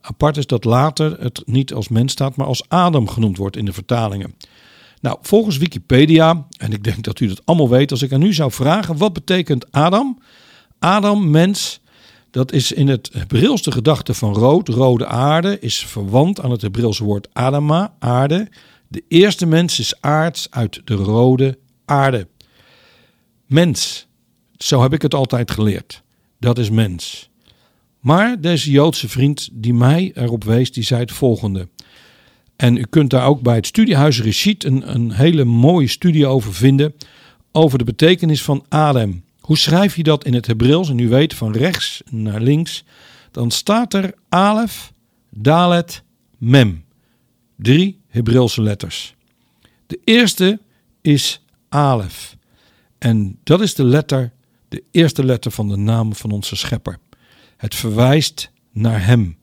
Apart 0.00 0.36
is 0.36 0.46
dat 0.46 0.64
later 0.64 1.20
het 1.20 1.42
niet 1.46 1.72
als 1.72 1.88
mens 1.88 2.12
staat, 2.12 2.36
maar 2.36 2.46
als 2.46 2.68
Adam 2.68 3.08
genoemd 3.08 3.36
wordt 3.36 3.56
in 3.56 3.64
de 3.64 3.72
vertalingen. 3.72 4.34
Nou, 5.00 5.18
volgens 5.22 5.56
Wikipedia, 5.56 6.46
en 6.56 6.72
ik 6.72 6.84
denk 6.84 7.04
dat 7.04 7.20
u 7.20 7.26
dat 7.26 7.42
allemaal 7.44 7.68
weet, 7.68 7.90
als 7.90 8.02
ik 8.02 8.12
aan 8.12 8.22
u 8.22 8.34
zou 8.34 8.52
vragen, 8.52 8.96
wat 8.96 9.12
betekent 9.12 9.72
Adam? 9.72 10.18
Adam, 10.78 11.30
mens, 11.30 11.80
dat 12.30 12.52
is 12.52 12.72
in 12.72 12.88
het 12.88 13.10
Hebreeuwse 13.12 13.72
gedachte 13.72 14.14
van 14.14 14.34
rood, 14.34 14.68
rode 14.68 15.06
aarde, 15.06 15.58
is 15.58 15.78
verwant 15.78 16.40
aan 16.40 16.50
het 16.50 16.62
Hebreeuwse 16.62 17.04
woord 17.04 17.28
Adama, 17.32 17.94
aarde. 17.98 18.48
De 18.88 19.04
eerste 19.08 19.46
mens 19.46 19.78
is 19.78 20.00
aards 20.00 20.46
uit 20.50 20.80
de 20.84 20.94
rode 20.94 21.58
aarde. 21.84 22.28
Mens, 23.46 24.06
zo 24.56 24.82
heb 24.82 24.92
ik 24.92 25.02
het 25.02 25.14
altijd 25.14 25.50
geleerd. 25.50 26.02
Dat 26.38 26.58
is 26.58 26.70
mens. 26.70 27.30
Maar 28.00 28.40
deze 28.40 28.70
Joodse 28.70 29.08
vriend 29.08 29.48
die 29.52 29.74
mij 29.74 30.12
erop 30.14 30.44
wees, 30.44 30.72
die 30.72 30.84
zei 30.84 31.00
het 31.00 31.12
volgende. 31.12 31.68
En 32.60 32.76
u 32.76 32.84
kunt 32.90 33.10
daar 33.10 33.26
ook 33.26 33.42
bij 33.42 33.54
het 33.54 33.66
studiehuis 33.66 34.20
Rishit 34.20 34.64
een, 34.64 34.94
een 34.94 35.12
hele 35.12 35.44
mooie 35.44 35.86
studie 35.86 36.26
over 36.26 36.54
vinden. 36.54 36.94
Over 37.52 37.78
de 37.78 37.84
betekenis 37.84 38.42
van 38.42 38.64
Adam. 38.68 39.22
Hoe 39.40 39.58
schrijf 39.58 39.96
je 39.96 40.02
dat 40.02 40.24
in 40.24 40.34
het 40.34 40.46
Hebreeuws? 40.46 40.88
En 40.88 40.98
u 40.98 41.08
weet 41.08 41.34
van 41.34 41.52
rechts 41.52 42.02
naar 42.10 42.40
links. 42.40 42.84
Dan 43.30 43.50
staat 43.50 43.94
er 43.94 44.14
Alef, 44.28 44.92
Dalet, 45.30 46.02
Mem. 46.38 46.84
Drie 47.56 48.00
Hebreeuwse 48.08 48.62
letters. 48.62 49.14
De 49.86 50.00
eerste 50.04 50.60
is 51.00 51.42
Alef. 51.68 52.36
En 52.98 53.38
dat 53.42 53.60
is 53.60 53.74
de 53.74 53.84
letter, 53.84 54.32
de 54.68 54.82
eerste 54.90 55.24
letter 55.24 55.50
van 55.50 55.68
de 55.68 55.76
naam 55.76 56.14
van 56.14 56.30
onze 56.30 56.56
schepper. 56.56 56.98
Het 57.56 57.74
verwijst 57.74 58.50
naar 58.72 59.06
hem. 59.06 59.36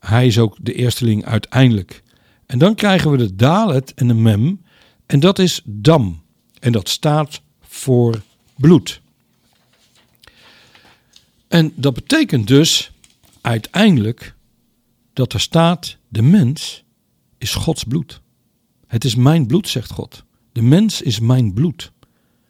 Hij 0.00 0.26
is 0.26 0.38
ook 0.38 0.56
de 0.60 0.74
eersteling 0.74 1.24
uiteindelijk. 1.24 2.02
En 2.46 2.58
dan 2.58 2.74
krijgen 2.74 3.10
we 3.10 3.16
de 3.16 3.36
dalet 3.36 3.94
en 3.94 4.08
de 4.08 4.14
mem. 4.14 4.64
En 5.06 5.20
dat 5.20 5.38
is 5.38 5.60
dam. 5.64 6.22
En 6.60 6.72
dat 6.72 6.88
staat 6.88 7.42
voor 7.60 8.22
bloed. 8.56 9.00
En 11.48 11.72
dat 11.76 11.94
betekent 11.94 12.46
dus 12.46 12.90
uiteindelijk 13.40 14.34
dat 15.12 15.32
er 15.32 15.40
staat: 15.40 15.96
de 16.08 16.22
mens 16.22 16.84
is 17.38 17.54
Gods 17.54 17.84
bloed. 17.84 18.20
Het 18.86 19.04
is 19.04 19.14
mijn 19.14 19.46
bloed, 19.46 19.68
zegt 19.68 19.90
God. 19.90 20.24
De 20.52 20.62
mens 20.62 21.02
is 21.02 21.20
mijn 21.20 21.52
bloed. 21.52 21.92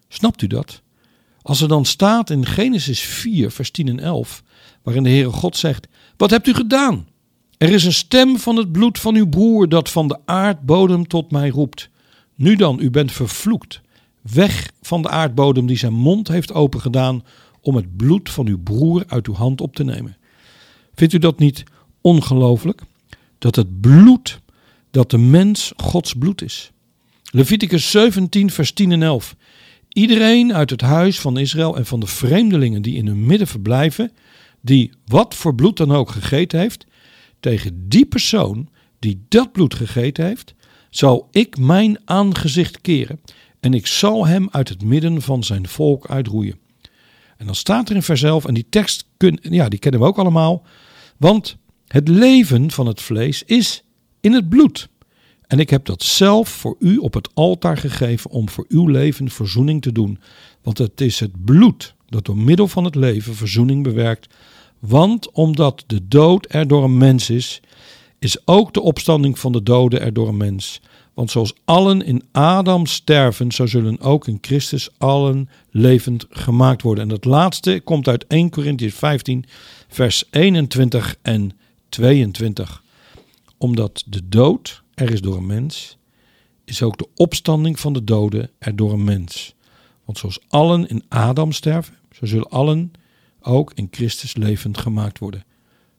Snapt 0.09 0.43
u 0.43 0.47
dat? 0.47 0.83
Als 1.43 1.61
er 1.61 1.69
dan 1.69 1.85
staat 1.85 2.31
in 2.31 2.47
Genesis 2.47 3.01
4, 3.01 3.51
vers 3.51 3.71
10 3.71 3.89
en 3.89 4.01
11, 4.01 4.43
waarin 4.83 5.03
de 5.03 5.09
Heere 5.09 5.31
God 5.31 5.57
zegt: 5.57 5.89
Wat 6.17 6.31
hebt 6.31 6.47
u 6.47 6.55
gedaan? 6.55 7.07
Er 7.61 7.71
is 7.71 7.85
een 7.85 7.93
stem 7.93 8.39
van 8.39 8.57
het 8.57 8.73
bloed 8.73 8.99
van 8.99 9.15
uw 9.15 9.29
broer 9.29 9.69
dat 9.69 9.91
van 9.91 10.09
de 10.09 10.19
aardbodem 10.25 11.07
tot 11.07 11.31
mij 11.31 11.49
roept. 11.49 11.89
Nu 12.35 12.57
dan, 12.57 12.81
u 12.81 12.91
bent 12.91 13.13
vervloekt. 13.13 13.81
Weg 14.21 14.71
van 14.83 15.03
de 15.03 15.09
aardbodem 15.09 15.67
die 15.67 15.77
zijn 15.77 15.93
mond 15.93 16.29
heeft 16.29 16.53
opengedaan 16.53 17.25
om 17.61 17.77
het 17.77 17.97
bloed 17.97 18.31
van 18.31 18.47
uw 18.47 18.59
broer 18.59 19.05
uit 19.07 19.27
uw 19.27 19.35
hand 19.35 19.61
op 19.61 19.75
te 19.75 19.85
nemen. 19.85 20.17
Vindt 20.95 21.15
u 21.15 21.19
dat 21.19 21.39
niet 21.39 21.65
ongelooflijk? 22.01 22.83
Dat 23.39 23.57
het 23.57 23.81
bloed, 23.81 24.41
dat 24.91 25.11
de 25.11 25.19
mens 25.19 25.73
Gods 25.77 26.15
bloed 26.15 26.43
is. 26.43 26.71
Leviticus 27.31 27.91
17, 27.91 28.51
vers 28.51 28.73
10 28.73 28.93
en 28.93 29.03
11. 29.03 29.37
Iedereen 29.89 30.55
uit 30.55 30.71
het 30.71 30.81
huis 30.81 31.21
van 31.21 31.39
Israël 31.39 31.77
en 31.77 31.87
van 31.87 32.01
de 32.01 32.07
vreemdelingen 32.07 32.83
die 32.83 32.97
in 32.97 33.07
hun 33.07 33.27
midden 33.27 33.47
verblijven, 33.47 34.13
die 34.61 34.91
wat 35.07 35.35
voor 35.35 35.55
bloed 35.55 35.77
dan 35.77 35.93
ook 35.93 36.11
gegeten 36.11 36.59
heeft, 36.59 36.89
tegen 37.41 37.89
die 37.89 38.07
persoon 38.07 38.69
die 38.99 39.25
dat 39.29 39.53
bloed 39.53 39.75
gegeten 39.75 40.25
heeft, 40.25 40.55
zal 40.91 41.29
ik 41.31 41.59
mijn 41.59 41.99
aangezicht 42.05 42.81
keren 42.81 43.21
en 43.61 43.75
ik 43.75 43.87
zal 43.87 44.27
hem 44.27 44.49
uit 44.51 44.69
het 44.69 44.83
midden 44.85 45.23
van 45.23 45.45
zijn 45.45 45.69
volk 45.69 46.09
uitroeien. 46.09 46.59
En 47.37 47.47
dan 47.47 47.55
staat 47.55 47.89
er 47.89 47.97
in 47.97 48.03
vers 48.03 48.23
11, 48.23 48.45
en 48.45 48.55
die 48.55 48.67
tekst 48.71 49.07
kun, 49.17 49.39
ja, 49.43 49.69
die 49.69 49.79
kennen 49.79 50.01
we 50.01 50.07
ook 50.07 50.19
allemaal, 50.19 50.67
want 51.17 51.57
het 51.87 52.09
leven 52.09 52.71
van 52.71 52.87
het 52.87 53.01
vlees 53.01 53.43
is 53.43 53.85
in 54.21 54.33
het 54.33 54.49
bloed. 54.49 54.89
En 55.47 55.59
ik 55.59 55.71
heb 55.71 55.85
dat 55.85 56.03
zelf 56.03 56.49
voor 56.49 56.77
u 56.79 56.97
op 56.97 57.15
het 57.15 57.35
altaar 57.35 57.77
gegeven 57.77 58.31
om 58.31 58.49
voor 58.49 58.65
uw 58.69 58.87
leven 58.87 59.31
verzoening 59.31 59.83
te 59.83 59.93
doen. 59.93 60.19
Want 60.63 60.79
het 60.79 61.01
is 61.01 61.21
het 61.21 61.45
bloed 61.45 61.95
dat 62.09 62.25
door 62.25 62.37
middel 62.37 62.69
van 62.69 62.85
het 62.85 62.95
leven 62.95 63.35
verzoening 63.35 63.83
bewerkt. 63.83 64.35
Want 64.81 65.31
omdat 65.31 65.85
de 65.87 66.09
dood 66.09 66.47
er 66.49 66.67
door 66.69 66.85
een 66.85 66.97
mens 66.97 67.31
is, 67.31 67.61
is 68.19 68.47
ook 68.47 68.75
de 68.75 68.81
opstanding 68.81 69.39
van 69.39 69.53
de 69.53 69.63
doden 69.63 70.01
er 70.01 70.13
door 70.13 70.29
een 70.29 70.37
mens. 70.37 70.81
Want 71.15 71.31
zoals 71.31 71.55
allen 71.65 72.05
in 72.05 72.23
Adam 72.33 72.87
sterven, 72.87 73.53
zo 73.53 73.67
zullen 73.67 74.01
ook 74.01 74.27
in 74.27 74.39
Christus 74.41 74.89
allen 74.99 75.49
levend 75.71 76.27
gemaakt 76.31 76.83
worden. 76.83 77.05
En 77.05 77.11
dat 77.11 77.25
laatste 77.25 77.81
komt 77.85 78.09
uit 78.09 78.27
1 78.27 78.51
Corinthians 78.51 78.95
15, 78.95 79.45
vers 79.89 80.25
21 80.31 81.17
en 81.23 81.51
22. 81.89 82.83
Omdat 83.59 84.05
de 84.07 84.29
dood 84.29 84.83
er 84.95 85.13
is 85.13 85.21
door 85.21 85.37
een 85.37 85.47
mens, 85.47 85.97
is 86.65 86.83
ook 86.83 86.99
de 86.99 87.09
opstanding 87.15 87.81
van 87.81 87.93
de 87.93 88.05
doden 88.05 88.51
er 88.59 88.77
door 88.77 88.93
een 88.93 89.05
mens. 89.05 89.55
Want 90.05 90.19
zoals 90.19 90.39
allen 90.49 90.89
in 90.89 91.05
Adam 91.09 91.53
sterven, 91.53 91.95
zo 92.13 92.27
zullen 92.27 92.49
allen 92.49 92.93
ook 93.43 93.73
in 93.75 93.89
Christus 93.91 94.37
levend 94.37 94.79
gemaakt 94.79 95.19
worden. 95.19 95.45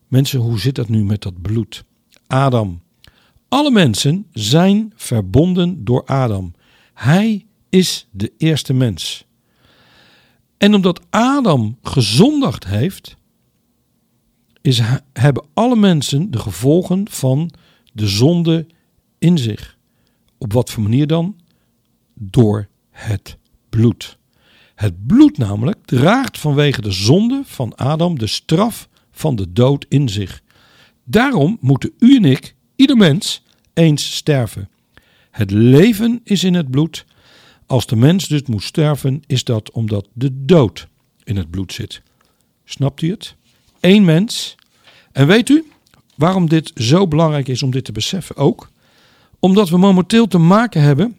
Mensen, 0.07 0.39
hoe 0.39 0.59
zit 0.59 0.75
dat 0.75 0.89
nu 0.89 1.03
met 1.03 1.21
dat 1.21 1.41
bloed? 1.41 1.83
Adam. 2.27 2.81
Alle 3.47 3.71
mensen 3.71 4.25
zijn 4.33 4.93
verbonden 4.95 5.83
door 5.83 6.05
Adam. 6.05 6.53
Hij 6.93 7.45
is 7.69 8.07
de 8.11 8.33
eerste 8.37 8.73
mens. 8.73 9.25
En 10.57 10.73
omdat 10.73 11.01
Adam 11.09 11.77
gezondigd 11.81 12.65
heeft, 12.67 13.15
is, 14.61 14.81
hebben 15.13 15.45
alle 15.53 15.75
mensen 15.75 16.31
de 16.31 16.39
gevolgen 16.39 17.09
van 17.09 17.51
de 17.93 18.07
zonde 18.07 18.67
in 19.19 19.37
zich. 19.37 19.77
Op 20.37 20.53
wat 20.53 20.69
voor 20.69 20.83
manier 20.83 21.07
dan? 21.07 21.35
Door 22.13 22.67
het 22.89 23.37
bloed. 23.69 24.19
Het 24.81 25.05
bloed 25.07 25.37
namelijk 25.37 25.77
draagt 25.85 26.39
vanwege 26.39 26.81
de 26.81 26.91
zonde 26.91 27.41
van 27.45 27.75
Adam 27.75 28.19
de 28.19 28.27
straf 28.27 28.89
van 29.11 29.35
de 29.35 29.53
dood 29.53 29.85
in 29.89 30.09
zich. 30.09 30.41
Daarom 31.03 31.57
moeten 31.59 31.91
u 31.99 32.15
en 32.15 32.25
ik, 32.25 32.55
ieder 32.75 32.97
mens, 32.97 33.43
eens 33.73 34.15
sterven. 34.15 34.69
Het 35.31 35.51
leven 35.51 36.21
is 36.23 36.43
in 36.43 36.53
het 36.53 36.71
bloed. 36.71 37.05
Als 37.65 37.85
de 37.85 37.95
mens 37.95 38.27
dus 38.27 38.41
moet 38.43 38.63
sterven, 38.63 39.23
is 39.27 39.43
dat 39.43 39.71
omdat 39.71 40.07
de 40.13 40.45
dood 40.45 40.87
in 41.23 41.35
het 41.35 41.49
bloed 41.49 41.73
zit. 41.73 42.01
Snapt 42.65 43.01
u 43.01 43.09
het? 43.09 43.35
Eén 43.79 44.05
mens. 44.05 44.55
En 45.11 45.27
weet 45.27 45.49
u 45.49 45.71
waarom 46.15 46.49
dit 46.49 46.71
zo 46.75 47.07
belangrijk 47.07 47.47
is 47.47 47.63
om 47.63 47.71
dit 47.71 47.85
te 47.85 47.91
beseffen 47.91 48.35
ook? 48.35 48.69
Omdat 49.39 49.69
we 49.69 49.77
momenteel 49.77 50.27
te 50.27 50.37
maken 50.37 50.81
hebben 50.81 51.15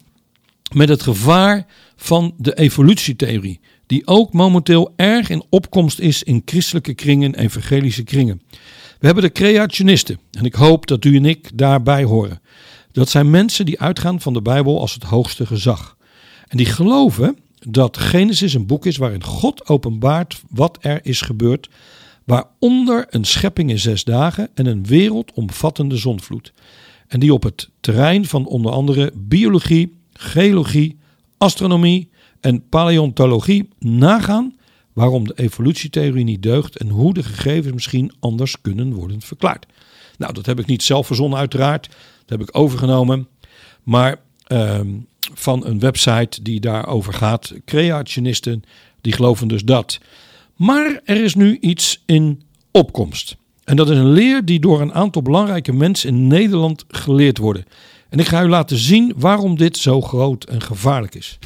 met 0.73 0.89
het 0.89 1.01
gevaar 1.01 1.65
van 1.95 2.33
de 2.37 2.53
evolutietheorie, 2.53 3.59
die 3.85 4.07
ook 4.07 4.33
momenteel 4.33 4.93
erg 4.95 5.29
in 5.29 5.43
opkomst 5.49 5.99
is 5.99 6.23
in 6.23 6.41
christelijke 6.45 6.93
kringen, 6.93 7.35
evangelische 7.35 8.03
kringen. 8.03 8.41
We 8.99 9.05
hebben 9.05 9.23
de 9.23 9.31
creationisten 9.31 10.19
en 10.31 10.45
ik 10.45 10.53
hoop 10.53 10.87
dat 10.87 11.05
u 11.05 11.15
en 11.15 11.25
ik 11.25 11.57
daarbij 11.57 12.03
horen. 12.03 12.41
Dat 12.91 13.09
zijn 13.09 13.29
mensen 13.29 13.65
die 13.65 13.79
uitgaan 13.79 14.21
van 14.21 14.33
de 14.33 14.41
Bijbel 14.41 14.79
als 14.79 14.93
het 14.93 15.03
hoogste 15.03 15.45
gezag. 15.45 15.97
En 16.47 16.57
die 16.57 16.65
geloven 16.65 17.37
dat 17.69 17.97
Genesis 17.97 18.53
een 18.53 18.65
boek 18.65 18.85
is 18.85 18.97
waarin 18.97 19.23
God 19.23 19.67
openbaart 19.67 20.41
wat 20.49 20.77
er 20.81 20.99
is 21.03 21.21
gebeurd, 21.21 21.69
waaronder 22.23 23.05
een 23.09 23.25
schepping 23.25 23.69
in 23.69 23.79
zes 23.79 24.03
dagen 24.03 24.49
en 24.53 24.65
een 24.65 24.85
wereldomvattende 24.85 25.97
zonvloed. 25.97 26.53
En 27.07 27.19
die 27.19 27.33
op 27.33 27.43
het 27.43 27.69
terrein 27.79 28.25
van 28.25 28.45
onder 28.45 28.71
andere 28.71 29.11
biologie, 29.15 30.01
geologie, 30.13 30.97
astronomie 31.37 32.09
en 32.39 32.69
paleontologie 32.69 33.69
nagaan 33.79 34.55
waarom 34.93 35.27
de 35.27 35.33
evolutietheorie 35.35 36.23
niet 36.23 36.43
deugt 36.43 36.77
en 36.77 36.89
hoe 36.89 37.13
de 37.13 37.23
gegevens 37.23 37.73
misschien 37.73 38.11
anders 38.19 38.61
kunnen 38.61 38.93
worden 38.93 39.21
verklaard. 39.21 39.65
Nou, 40.17 40.33
dat 40.33 40.45
heb 40.45 40.59
ik 40.59 40.65
niet 40.65 40.83
zelf 40.83 41.07
verzonnen 41.07 41.39
uiteraard, 41.39 41.87
dat 42.25 42.39
heb 42.39 42.41
ik 42.41 42.57
overgenomen, 42.57 43.27
maar 43.83 44.19
ehm, 44.43 44.89
van 45.33 45.65
een 45.65 45.79
website 45.79 46.41
die 46.41 46.59
daarover 46.59 47.13
gaat. 47.13 47.53
Creationisten 47.65 48.63
die 49.01 49.13
geloven 49.13 49.47
dus 49.47 49.63
dat. 49.63 49.99
Maar 50.55 51.01
er 51.03 51.23
is 51.23 51.35
nu 51.35 51.57
iets 51.59 52.03
in 52.05 52.41
opkomst. 52.71 53.35
En 53.63 53.75
dat 53.75 53.89
is 53.89 53.97
een 53.97 54.11
leer 54.11 54.45
die 54.45 54.59
door 54.59 54.81
een 54.81 54.93
aantal 54.93 55.21
belangrijke 55.21 55.73
mensen 55.73 56.09
in 56.09 56.27
Nederland 56.27 56.85
geleerd 56.87 57.37
wordt. 57.37 57.63
En 58.13 58.19
ik 58.19 58.27
ga 58.27 58.43
u 58.43 58.47
laten 58.47 58.77
zien 58.77 59.13
waarom 59.17 59.57
dit 59.57 59.77
zo 59.77 60.01
groot 60.01 60.43
en 60.43 60.61
gevaarlijk 60.61 61.15
is. 61.15 61.39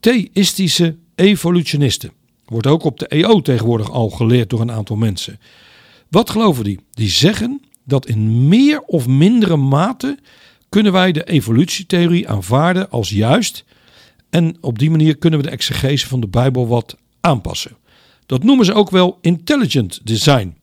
Theïstische 0.00 0.96
evolutionisten. 1.14 2.12
Wordt 2.44 2.66
ook 2.66 2.84
op 2.84 2.98
de 2.98 3.06
EO 3.06 3.40
tegenwoordig 3.42 3.90
al 3.90 4.10
geleerd 4.10 4.50
door 4.50 4.60
een 4.60 4.70
aantal 4.70 4.96
mensen. 4.96 5.40
Wat 6.08 6.30
geloven 6.30 6.64
die? 6.64 6.80
Die 6.90 7.08
zeggen 7.08 7.62
dat 7.84 8.06
in 8.06 8.48
meer 8.48 8.80
of 8.80 9.06
mindere 9.06 9.56
mate 9.56 10.18
kunnen 10.68 10.92
wij 10.92 11.12
de 11.12 11.24
evolutietheorie 11.24 12.28
aanvaarden 12.28 12.90
als 12.90 13.08
juist. 13.10 13.64
En 14.30 14.56
op 14.60 14.78
die 14.78 14.90
manier 14.90 15.16
kunnen 15.16 15.38
we 15.40 15.46
de 15.46 15.52
exegese 15.52 16.06
van 16.06 16.20
de 16.20 16.28
Bijbel 16.28 16.68
wat 16.68 16.96
aanpassen. 17.20 17.76
Dat 18.26 18.42
noemen 18.42 18.64
ze 18.64 18.74
ook 18.74 18.90
wel 18.90 19.18
intelligent 19.20 20.00
design. 20.04 20.56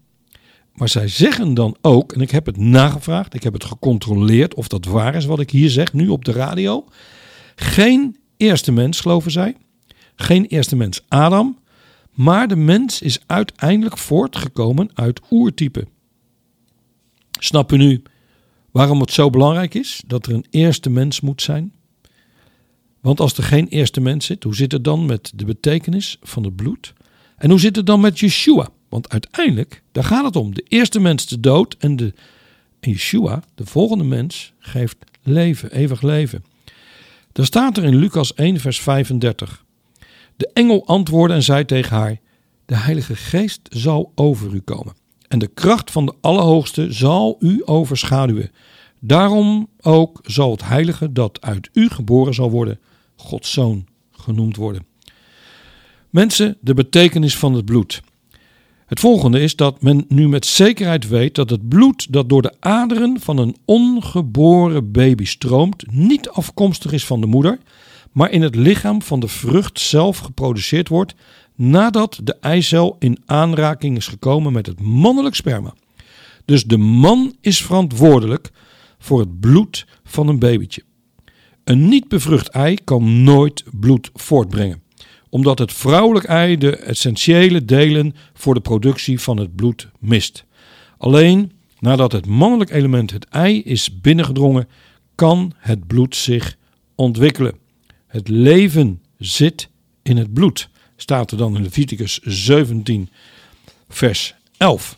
Maar 0.74 0.90
zij 0.90 1.08
zeggen 1.08 1.54
dan 1.54 1.76
ook, 1.82 2.14
en 2.14 2.22
ik 2.22 2.32
heb 2.32 2.46
het 2.46 2.58
nagevraagd, 2.58 3.34
ik 3.34 3.44
heb 3.44 3.54
het 3.54 3.64
gecontroleerd 3.64 4.54
of 4.54 4.68
dat 4.68 4.86
waar 4.86 5.16
is 5.16 5.26
wat 5.26 5.40
ik 5.40 5.50
hier 5.50 5.70
zeg, 5.70 5.94
nu 5.94 6.08
op 6.08 6.26
de 6.26 6.32
radio. 6.32 6.86
Geen 7.56 8.18
eerste 8.38 8.72
mens, 8.72 9.00
geloven 9.00 9.32
zij. 9.32 9.58
Geen 10.16 10.46
eerste 10.46 10.76
mens 10.76 11.04
Adam. 11.08 11.60
Maar 12.12 12.48
de 12.48 12.56
mens 12.56 13.02
is 13.02 13.20
uiteindelijk 13.26 13.98
voortgekomen 13.98 14.90
uit 14.94 15.22
oertype. 15.32 15.88
Snap 17.40 17.72
u 17.72 17.78
nu 17.78 18.02
waarom 18.72 19.00
het 19.00 19.12
zo 19.12 19.30
belangrijk 19.30 19.74
is 19.74 20.04
dat 20.08 20.26
er 20.26 20.34
een 20.34 20.46
eerste 20.50 20.90
mens 20.90 21.22
moet 21.22 21.42
zijn? 21.42 21.74
Want 23.02 23.20
als 23.20 23.38
er 23.38 23.44
geen 23.44 23.68
eerste 23.68 24.02
mens 24.02 24.26
zit, 24.26 24.44
hoe 24.44 24.56
zit 24.56 24.72
het 24.72 24.84
dan 24.84 25.06
met 25.06 25.32
de 25.36 25.46
betekenis 25.46 26.18
van 26.22 26.44
het 26.44 26.56
bloed? 26.56 26.94
En 27.38 27.50
hoe 27.50 27.60
zit 27.60 27.76
het 27.76 27.86
dan 27.86 28.00
met 28.00 28.20
Yeshua? 28.20 28.70
Want 28.92 29.10
uiteindelijk, 29.10 29.84
daar 29.92 30.04
gaat 30.04 30.26
het 30.26 30.36
om. 30.36 30.54
De 30.54 30.66
eerste 30.68 31.00
mens 31.00 31.28
de 31.28 31.40
dood 31.40 31.76
en, 31.80 31.96
de, 31.96 32.14
en 32.80 32.92
Yeshua, 32.92 33.44
de 33.56 33.66
volgende 33.66 34.04
mens, 34.04 34.54
geeft 34.60 34.98
leven, 35.24 35.72
eeuwig 35.72 36.02
leven. 36.02 36.44
Daar 37.32 37.46
staat 37.46 37.78
er 37.78 37.84
in 37.84 37.96
Lucas 37.96 38.34
1, 38.34 38.60
vers 38.60 38.82
35. 38.82 39.66
De 40.36 40.50
engel 40.54 40.86
antwoordde 40.86 41.36
en 41.36 41.44
zei 41.44 41.66
tegen 41.66 41.98
haar: 41.98 42.20
De 42.66 42.76
Heilige 42.76 43.16
Geest 43.16 43.62
zal 43.70 44.12
over 44.16 44.54
u 44.54 44.60
komen. 44.60 44.96
En 45.28 45.40
de 45.40 45.48
kracht 45.48 45.92
van 45.92 46.06
de 46.06 46.14
Allerhoogste 46.22 46.94
zal 46.94 47.38
u 47.40 47.62
overschaduwen. 47.66 48.52
Daarom 49.00 49.70
ook 49.82 50.20
zal 50.24 50.52
het 50.52 50.64
Heilige 50.64 51.12
dat 51.12 51.42
uit 51.42 51.70
u 51.74 51.90
geboren 51.90 52.34
zal 52.34 52.52
worden, 52.52 52.80
Gods 53.16 53.52
Zoon 53.52 53.88
genoemd 54.12 54.56
worden. 54.56 54.86
Mensen, 56.10 56.58
de 56.62 56.74
betekenis 56.74 57.38
van 57.38 57.54
het 57.54 57.66
bloed. 57.66 58.02
Het 58.92 59.00
volgende 59.00 59.40
is 59.40 59.56
dat 59.56 59.82
men 59.82 60.06
nu 60.08 60.28
met 60.28 60.46
zekerheid 60.46 61.08
weet 61.08 61.36
dat 61.36 61.50
het 61.50 61.70
bloed 61.70 62.14
dat 62.14 62.30
door 62.30 62.42
de 62.42 62.54
aderen 62.60 63.20
van 63.20 63.38
een 63.38 63.56
ongeboren 63.66 64.92
baby 64.92 65.26
stroomt, 65.26 65.92
niet 65.92 66.30
afkomstig 66.30 66.92
is 66.92 67.06
van 67.06 67.22
de 67.22 67.28
moeder, 67.28 67.60
maar 68.12 68.32
in 68.32 68.42
het 68.42 68.56
lichaam 68.56 69.02
van 69.02 69.20
de 69.20 69.28
vrucht 69.28 69.80
zelf 69.80 70.18
geproduceerd 70.18 70.88
wordt 70.88 71.16
nadat 71.56 72.20
de 72.24 72.36
eicel 72.42 72.96
in 73.00 73.18
aanraking 73.26 73.98
is 73.98 74.08
gekomen 74.08 74.54
met 74.54 74.66
het 74.66 74.82
mannelijk 74.82 75.36
sperma. 75.36 75.74
Dus 76.46 76.64
de 76.64 76.78
man 76.78 77.36
is 77.42 77.62
verantwoordelijk 77.62 78.52
voor 79.00 79.20
het 79.20 79.40
bloed 79.40 79.86
van 80.04 80.28
een 80.28 80.40
babytje. 80.40 80.84
Een 81.64 81.88
niet 81.88 82.08
bevrucht 82.08 82.50
ei 82.50 82.78
kan 82.84 83.24
nooit 83.24 83.64
bloed 83.72 84.10
voortbrengen 84.14 84.82
omdat 85.32 85.60
het 85.60 85.74
vrouwelijk 85.74 86.26
ei 86.26 86.58
de 86.58 86.76
essentiële 86.76 87.66
delen 87.66 88.16
voor 88.34 88.54
de 88.54 88.60
productie 88.60 89.20
van 89.20 89.38
het 89.38 89.56
bloed 89.56 89.90
mist. 90.00 90.46
Alleen 90.98 91.52
nadat 91.80 92.12
het 92.12 92.26
mannelijk 92.26 92.70
element 92.70 93.12
het 93.12 93.26
ei 93.26 93.62
is 93.62 94.02
binnengedrongen, 94.02 94.68
kan 95.16 95.54
het 95.58 95.88
bloed 95.88 96.16
zich 96.16 96.58
ontwikkelen. 96.96 97.58
Het 98.08 98.28
leven 98.28 99.02
zit 99.18 99.70
in 100.02 100.18
het 100.18 100.34
bloed, 100.34 100.70
staat 100.96 101.32
er 101.32 101.38
dan 101.38 101.56
in 101.56 101.62
Leviticus 101.62 102.20
17, 102.24 103.10
vers 103.90 104.34
11. 104.58 104.98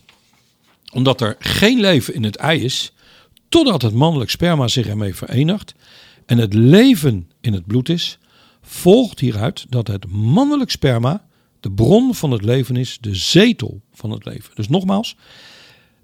Omdat 0.93 1.21
er 1.21 1.35
geen 1.39 1.79
leven 1.79 2.13
in 2.13 2.23
het 2.23 2.35
ei 2.35 2.63
is, 2.63 2.93
totdat 3.49 3.81
het 3.81 3.93
mannelijk 3.93 4.29
sperma 4.29 4.67
zich 4.67 4.87
ermee 4.87 5.15
verenigt 5.15 5.75
en 6.25 6.37
het 6.37 6.53
leven 6.53 7.29
in 7.41 7.53
het 7.53 7.65
bloed 7.65 7.89
is, 7.89 8.17
volgt 8.63 9.19
hieruit 9.19 9.65
dat 9.69 9.87
het 9.87 10.11
mannelijk 10.11 10.71
sperma 10.71 11.25
de 11.59 11.71
bron 11.71 12.15
van 12.15 12.31
het 12.31 12.43
leven 12.43 12.75
is, 12.75 12.97
de 13.01 13.15
zetel 13.15 13.81
van 13.93 14.11
het 14.11 14.25
leven. 14.25 14.51
Dus 14.55 14.67
nogmaals, 14.67 15.15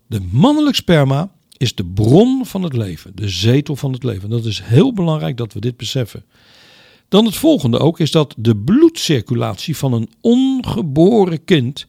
de 0.07 0.21
mannelijk 0.31 0.75
sperma 0.75 1.31
is 1.57 1.75
de 1.75 1.85
bron 1.85 2.45
van 2.45 2.63
het 2.63 2.73
leven, 2.73 3.15
de 3.15 3.29
zetel 3.29 3.75
van 3.75 3.93
het 3.93 4.03
leven. 4.03 4.29
Dat 4.29 4.45
is 4.45 4.61
heel 4.63 4.93
belangrijk 4.93 5.37
dat 5.37 5.53
we 5.53 5.59
dit 5.59 5.77
beseffen. 5.77 6.25
Dan 7.07 7.25
het 7.25 7.35
volgende 7.35 7.79
ook 7.79 7.99
is 7.99 8.11
dat 8.11 8.33
de 8.37 8.55
bloedcirculatie 8.55 9.77
van 9.77 9.93
een 9.93 10.09
ongeboren 10.21 11.43
kind 11.43 11.87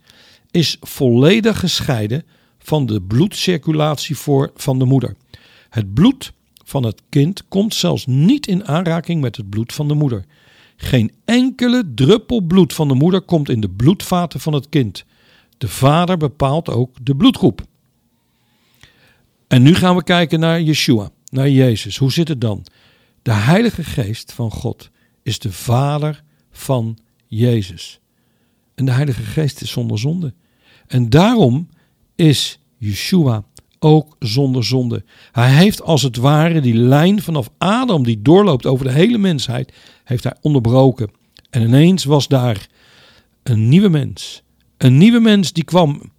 is 0.50 0.76
volledig 0.80 1.58
gescheiden 1.58 2.24
van 2.58 2.86
de 2.86 3.02
bloedcirculatie 3.02 4.16
voor, 4.16 4.52
van 4.54 4.78
de 4.78 4.84
moeder. 4.84 5.16
Het 5.68 5.94
bloed 5.94 6.32
van 6.64 6.82
het 6.82 7.02
kind 7.08 7.48
komt 7.48 7.74
zelfs 7.74 8.06
niet 8.06 8.46
in 8.46 8.66
aanraking 8.66 9.20
met 9.20 9.36
het 9.36 9.50
bloed 9.50 9.72
van 9.72 9.88
de 9.88 9.94
moeder. 9.94 10.24
Geen 10.82 11.12
enkele 11.24 11.92
druppel 11.94 12.40
bloed 12.40 12.72
van 12.72 12.88
de 12.88 12.94
moeder 12.94 13.20
komt 13.20 13.48
in 13.48 13.60
de 13.60 13.70
bloedvaten 13.70 14.40
van 14.40 14.52
het 14.52 14.68
kind. 14.68 15.04
De 15.58 15.68
vader 15.68 16.16
bepaalt 16.16 16.68
ook 16.68 16.96
de 17.02 17.16
bloedgroep. 17.16 17.62
En 19.48 19.62
nu 19.62 19.74
gaan 19.74 19.96
we 19.96 20.02
kijken 20.02 20.40
naar 20.40 20.60
Yeshua, 20.60 21.10
naar 21.30 21.48
Jezus. 21.48 21.96
Hoe 21.96 22.12
zit 22.12 22.28
het 22.28 22.40
dan? 22.40 22.66
De 23.22 23.32
Heilige 23.32 23.84
Geest 23.84 24.32
van 24.32 24.50
God 24.50 24.90
is 25.22 25.38
de 25.38 25.52
vader 25.52 26.22
van 26.50 26.98
Jezus. 27.26 28.00
En 28.74 28.84
de 28.84 28.92
Heilige 28.92 29.22
Geest 29.22 29.60
is 29.60 29.70
zonder 29.70 29.98
zonde. 29.98 30.34
En 30.86 31.10
daarom 31.10 31.68
is 32.14 32.58
Yeshua 32.76 33.44
ook 33.80 34.16
zonder 34.18 34.64
zonde. 34.64 35.04
Hij 35.32 35.54
heeft 35.54 35.82
als 35.82 36.02
het 36.02 36.16
ware 36.16 36.60
die 36.60 36.74
lijn 36.74 37.22
vanaf 37.22 37.50
Adam 37.58 38.04
die 38.04 38.22
doorloopt 38.22 38.66
over 38.66 38.84
de 38.84 38.92
hele 38.92 39.18
mensheid, 39.18 39.72
heeft 40.04 40.24
hij 40.24 40.36
onderbroken. 40.40 41.10
En 41.50 41.62
ineens 41.62 42.04
was 42.04 42.28
daar 42.28 42.68
een 43.42 43.68
nieuwe 43.68 43.88
mens. 43.88 44.42
Een 44.76 44.98
nieuwe 44.98 45.20
mens 45.20 45.52
die 45.52 45.64
kwam, 45.64 46.12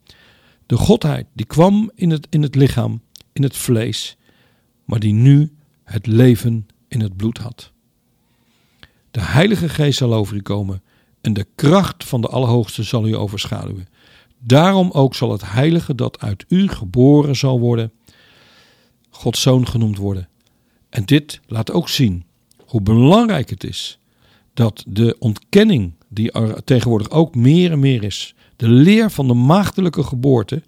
de 0.66 0.78
Godheid, 0.78 1.26
die 1.34 1.46
kwam 1.46 1.92
in 1.96 2.10
het, 2.10 2.28
in 2.30 2.42
het 2.42 2.56
lichaam, 2.56 3.02
in 3.34 3.44
het 3.44 3.58
vlees, 3.58 4.18
maar 4.86 5.00
die 5.00 5.14
nu 5.14 5.52
het 5.84 6.08
leven 6.08 6.68
in 6.88 7.02
het 7.02 7.18
bloed 7.18 7.38
had. 7.38 7.72
De 9.12 9.22
Heilige 9.22 9.70
Geest 9.70 9.98
zal 9.98 10.14
over 10.14 10.36
u 10.36 10.42
komen 10.42 10.84
en 11.22 11.34
de 11.34 11.48
kracht 11.56 12.04
van 12.04 12.22
de 12.22 12.28
Allerhoogste 12.28 12.84
zal 12.84 13.08
u 13.08 13.16
overschaduwen. 13.16 13.88
Daarom 14.44 14.92
ook 14.92 15.16
zal 15.16 15.32
het 15.32 15.52
heilige 15.52 15.96
dat 15.96 16.20
uit 16.20 16.46
u 16.48 16.68
geboren 16.68 17.36
zal 17.36 17.60
worden, 17.60 17.92
Gods 19.10 19.42
zoon 19.42 19.68
genoemd 19.68 19.98
worden. 19.98 20.30
En 20.90 21.06
dit 21.06 21.40
laat 21.48 21.72
ook 21.72 21.90
zien 21.90 22.24
hoe 22.66 22.82
belangrijk 22.82 23.50
het 23.50 23.64
is 23.64 24.00
dat 24.54 24.84
de 24.88 25.16
ontkenning, 25.20 25.94
die 26.08 26.32
er 26.32 26.64
tegenwoordig 26.64 27.10
ook 27.10 27.36
meer 27.36 27.72
en 27.72 27.80
meer 27.80 28.04
is, 28.04 28.36
de 28.56 28.70
leer 28.70 29.12
van 29.12 29.28
de 29.28 29.34
maagdelijke 29.34 30.04
geboorte, 30.04 30.64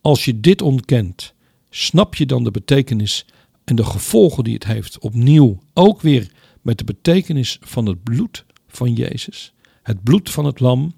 als 0.00 0.24
je 0.24 0.40
dit 0.40 0.62
ontkent, 0.62 1.34
snap 1.70 2.14
je 2.14 2.26
dan 2.26 2.44
de 2.44 2.50
betekenis 2.50 3.26
en 3.64 3.76
de 3.76 3.84
gevolgen 3.84 4.44
die 4.44 4.54
het 4.54 4.64
heeft. 4.64 4.98
Opnieuw 4.98 5.58
ook 5.74 6.00
weer 6.00 6.30
met 6.62 6.78
de 6.78 6.84
betekenis 6.84 7.58
van 7.60 7.86
het 7.86 8.02
bloed 8.02 8.44
van 8.68 8.92
Jezus, 8.92 9.52
het 9.82 10.02
bloed 10.02 10.30
van 10.30 10.44
het 10.44 10.60
lam. 10.60 10.92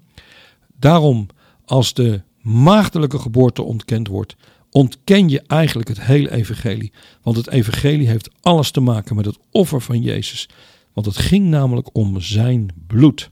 Daarom 0.79 1.27
als 1.71 1.93
de 1.93 2.21
maagdelijke 2.41 3.19
geboorte 3.19 3.61
ontkend 3.61 4.07
wordt, 4.07 4.35
ontken 4.69 5.29
je 5.29 5.41
eigenlijk 5.47 5.87
het 5.87 6.01
hele 6.01 6.31
evangelie. 6.31 6.91
Want 7.21 7.37
het 7.37 7.49
evangelie 7.49 8.07
heeft 8.07 8.29
alles 8.41 8.71
te 8.71 8.79
maken 8.79 9.15
met 9.15 9.25
het 9.25 9.37
offer 9.51 9.81
van 9.81 10.01
Jezus. 10.01 10.49
Want 10.93 11.05
het 11.05 11.17
ging 11.17 11.45
namelijk 11.45 11.95
om 11.95 12.21
zijn 12.21 12.67
bloed. 12.87 13.29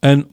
En 0.00 0.28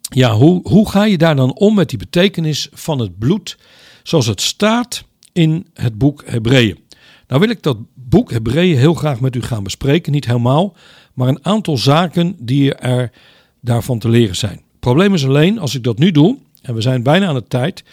ja, 0.00 0.34
hoe, 0.34 0.68
hoe 0.68 0.90
ga 0.90 1.04
je 1.04 1.18
daar 1.18 1.36
dan 1.36 1.54
om 1.54 1.74
met 1.74 1.88
die 1.88 1.98
betekenis 1.98 2.68
van 2.72 2.98
het 2.98 3.18
bloed 3.18 3.58
zoals 4.02 4.26
het 4.26 4.40
staat 4.40 5.04
in 5.32 5.66
het 5.74 5.98
boek 5.98 6.22
Hebreeën? 6.26 6.78
Nou 7.26 7.40
wil 7.40 7.50
ik 7.50 7.62
dat 7.62 7.78
boek 7.94 8.30
Hebreeën 8.30 8.78
heel 8.78 8.94
graag 8.94 9.20
met 9.20 9.36
u 9.36 9.42
gaan 9.42 9.62
bespreken. 9.62 10.12
Niet 10.12 10.26
helemaal, 10.26 10.76
maar 11.14 11.28
een 11.28 11.44
aantal 11.44 11.76
zaken 11.76 12.36
die 12.38 12.74
er 12.74 13.12
daarvan 13.60 13.98
te 13.98 14.08
leren 14.08 14.36
zijn. 14.36 14.68
Probleem 14.80 15.14
is 15.14 15.26
alleen, 15.26 15.58
als 15.58 15.74
ik 15.74 15.82
dat 15.82 15.98
nu 15.98 16.10
doe, 16.10 16.38
en 16.62 16.74
we 16.74 16.80
zijn 16.80 17.02
bijna 17.02 17.26
aan 17.26 17.34
de 17.34 17.44
tijd, 17.48 17.84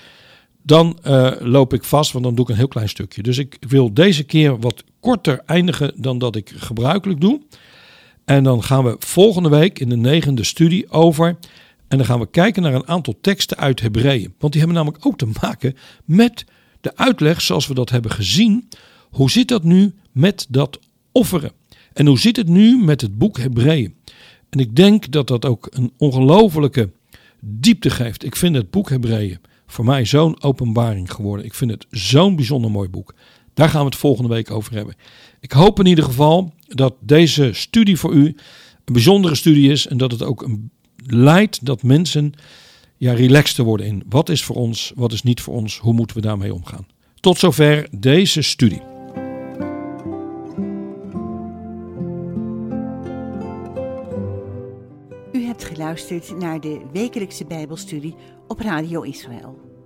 dan 0.64 1.00
uh, 1.08 1.32
loop 1.40 1.74
ik 1.74 1.84
vast, 1.84 2.12
want 2.12 2.24
dan 2.24 2.36
doe 2.36 2.44
ik 2.46 2.52
een 2.52 2.58
heel 2.58 2.68
klein 2.68 2.90
stukje. 2.90 3.24
Dus 3.24 3.38
ik 3.38 3.58
wil 3.68 3.94
deze 3.94 4.24
keer 4.24 4.60
wat 4.60 4.84
korter 5.00 5.42
eindigen 5.46 5.94
dan 5.96 6.18
dat 6.18 6.36
ik 6.36 6.54
gebruikelijk 6.56 7.22
doe. 7.22 7.42
En 8.26 8.44
dan 8.44 8.64
gaan 8.64 8.84
we 8.84 8.96
volgende 9.00 9.50
week 9.50 9.80
in 9.80 9.90
de 9.90 9.98
negende 9.98 10.44
studie 10.44 10.90
over. 10.90 11.38
En 11.88 11.98
dan 11.98 12.06
gaan 12.06 12.20
we 12.20 12.30
kijken 12.30 12.62
naar 12.62 12.74
een 12.74 12.88
aantal 12.88 13.18
teksten 13.22 13.58
uit 13.58 13.82
Hebreeën. 13.82 14.34
Want 14.40 14.54
die 14.54 14.62
hebben 14.62 14.78
namelijk 14.78 15.06
ook 15.06 15.18
te 15.18 15.30
maken 15.42 15.76
met 16.06 16.46
de 16.82 16.96
uitleg 16.96 17.42
zoals 17.42 17.68
we 17.68 17.74
dat 17.74 17.90
hebben 17.90 18.12
gezien. 18.12 18.68
Hoe 19.10 19.32
zit 19.32 19.48
dat 19.48 19.64
nu 19.64 19.94
met 20.12 20.46
dat 20.50 20.80
offeren? 21.12 21.52
En 21.94 22.08
hoe 22.08 22.20
zit 22.20 22.36
het 22.36 22.48
nu 22.48 22.84
met 22.84 23.02
het 23.02 23.18
boek 23.18 23.38
Hebreeën? 23.38 23.96
En 24.50 24.60
ik 24.60 24.76
denk 24.76 25.12
dat 25.12 25.28
dat 25.28 25.46
ook 25.46 25.68
een 25.70 25.92
ongelofelijke 25.98 26.90
diepte 27.40 27.90
geeft. 27.90 28.26
Ik 28.26 28.36
vind 28.36 28.56
het 28.56 28.72
boek 28.72 28.90
Hebreeën 28.90 29.40
voor 29.68 29.86
mij 29.86 30.06
zo'n 30.06 30.44
openbaring 30.44 31.12
geworden. 31.12 31.46
Ik 31.46 31.54
vind 31.54 31.72
het 31.72 31.86
zo'n 31.90 32.36
bijzonder 32.36 32.72
mooi 32.72 32.90
boek. 32.90 33.14
Daar 33.54 33.70
gaan 33.70 33.80
we 33.80 33.86
het 33.86 33.96
volgende 33.96 34.30
week 34.30 34.52
over 34.52 34.74
hebben. 34.74 34.96
Ik 35.40 35.52
hoop 35.52 35.80
in 35.80 35.86
ieder 35.86 36.04
geval 36.04 36.54
dat 36.68 36.94
deze 37.00 37.50
studie 37.54 37.98
voor 37.98 38.14
u 38.14 38.26
een 38.26 38.94
bijzondere 38.94 39.36
studie 39.36 39.72
is 39.72 39.88
en 39.88 39.98
dat 39.98 40.12
het 40.12 40.24
ook 40.24 40.42
een, 40.42 40.72
leidt 41.06 41.66
dat 41.66 41.84
mensen 41.84 42.34
ja, 42.98 43.14
relaxed 43.14 43.58
worden 43.58 43.86
in 43.86 44.04
wat 44.10 44.30
is 44.30 44.44
voor 44.44 44.56
ons, 44.56 44.92
wat 44.96 45.12
is 45.12 45.24
niet 45.24 45.42
voor 45.42 45.54
ons, 45.54 45.78
hoe 45.78 45.94
moeten 45.94 46.16
we 46.16 46.22
daarmee 46.22 46.54
omgaan. 46.54 46.88
Tot 47.20 47.38
zover 47.38 47.88
deze 47.92 48.42
studie. 48.42 48.97
Geluisterd 55.64 56.38
naar 56.38 56.60
de 56.60 56.82
wekelijkse 56.92 57.46
Bijbelstudie 57.46 58.16
op 58.48 58.60
Radio 58.60 59.02
Israël. 59.02 59.77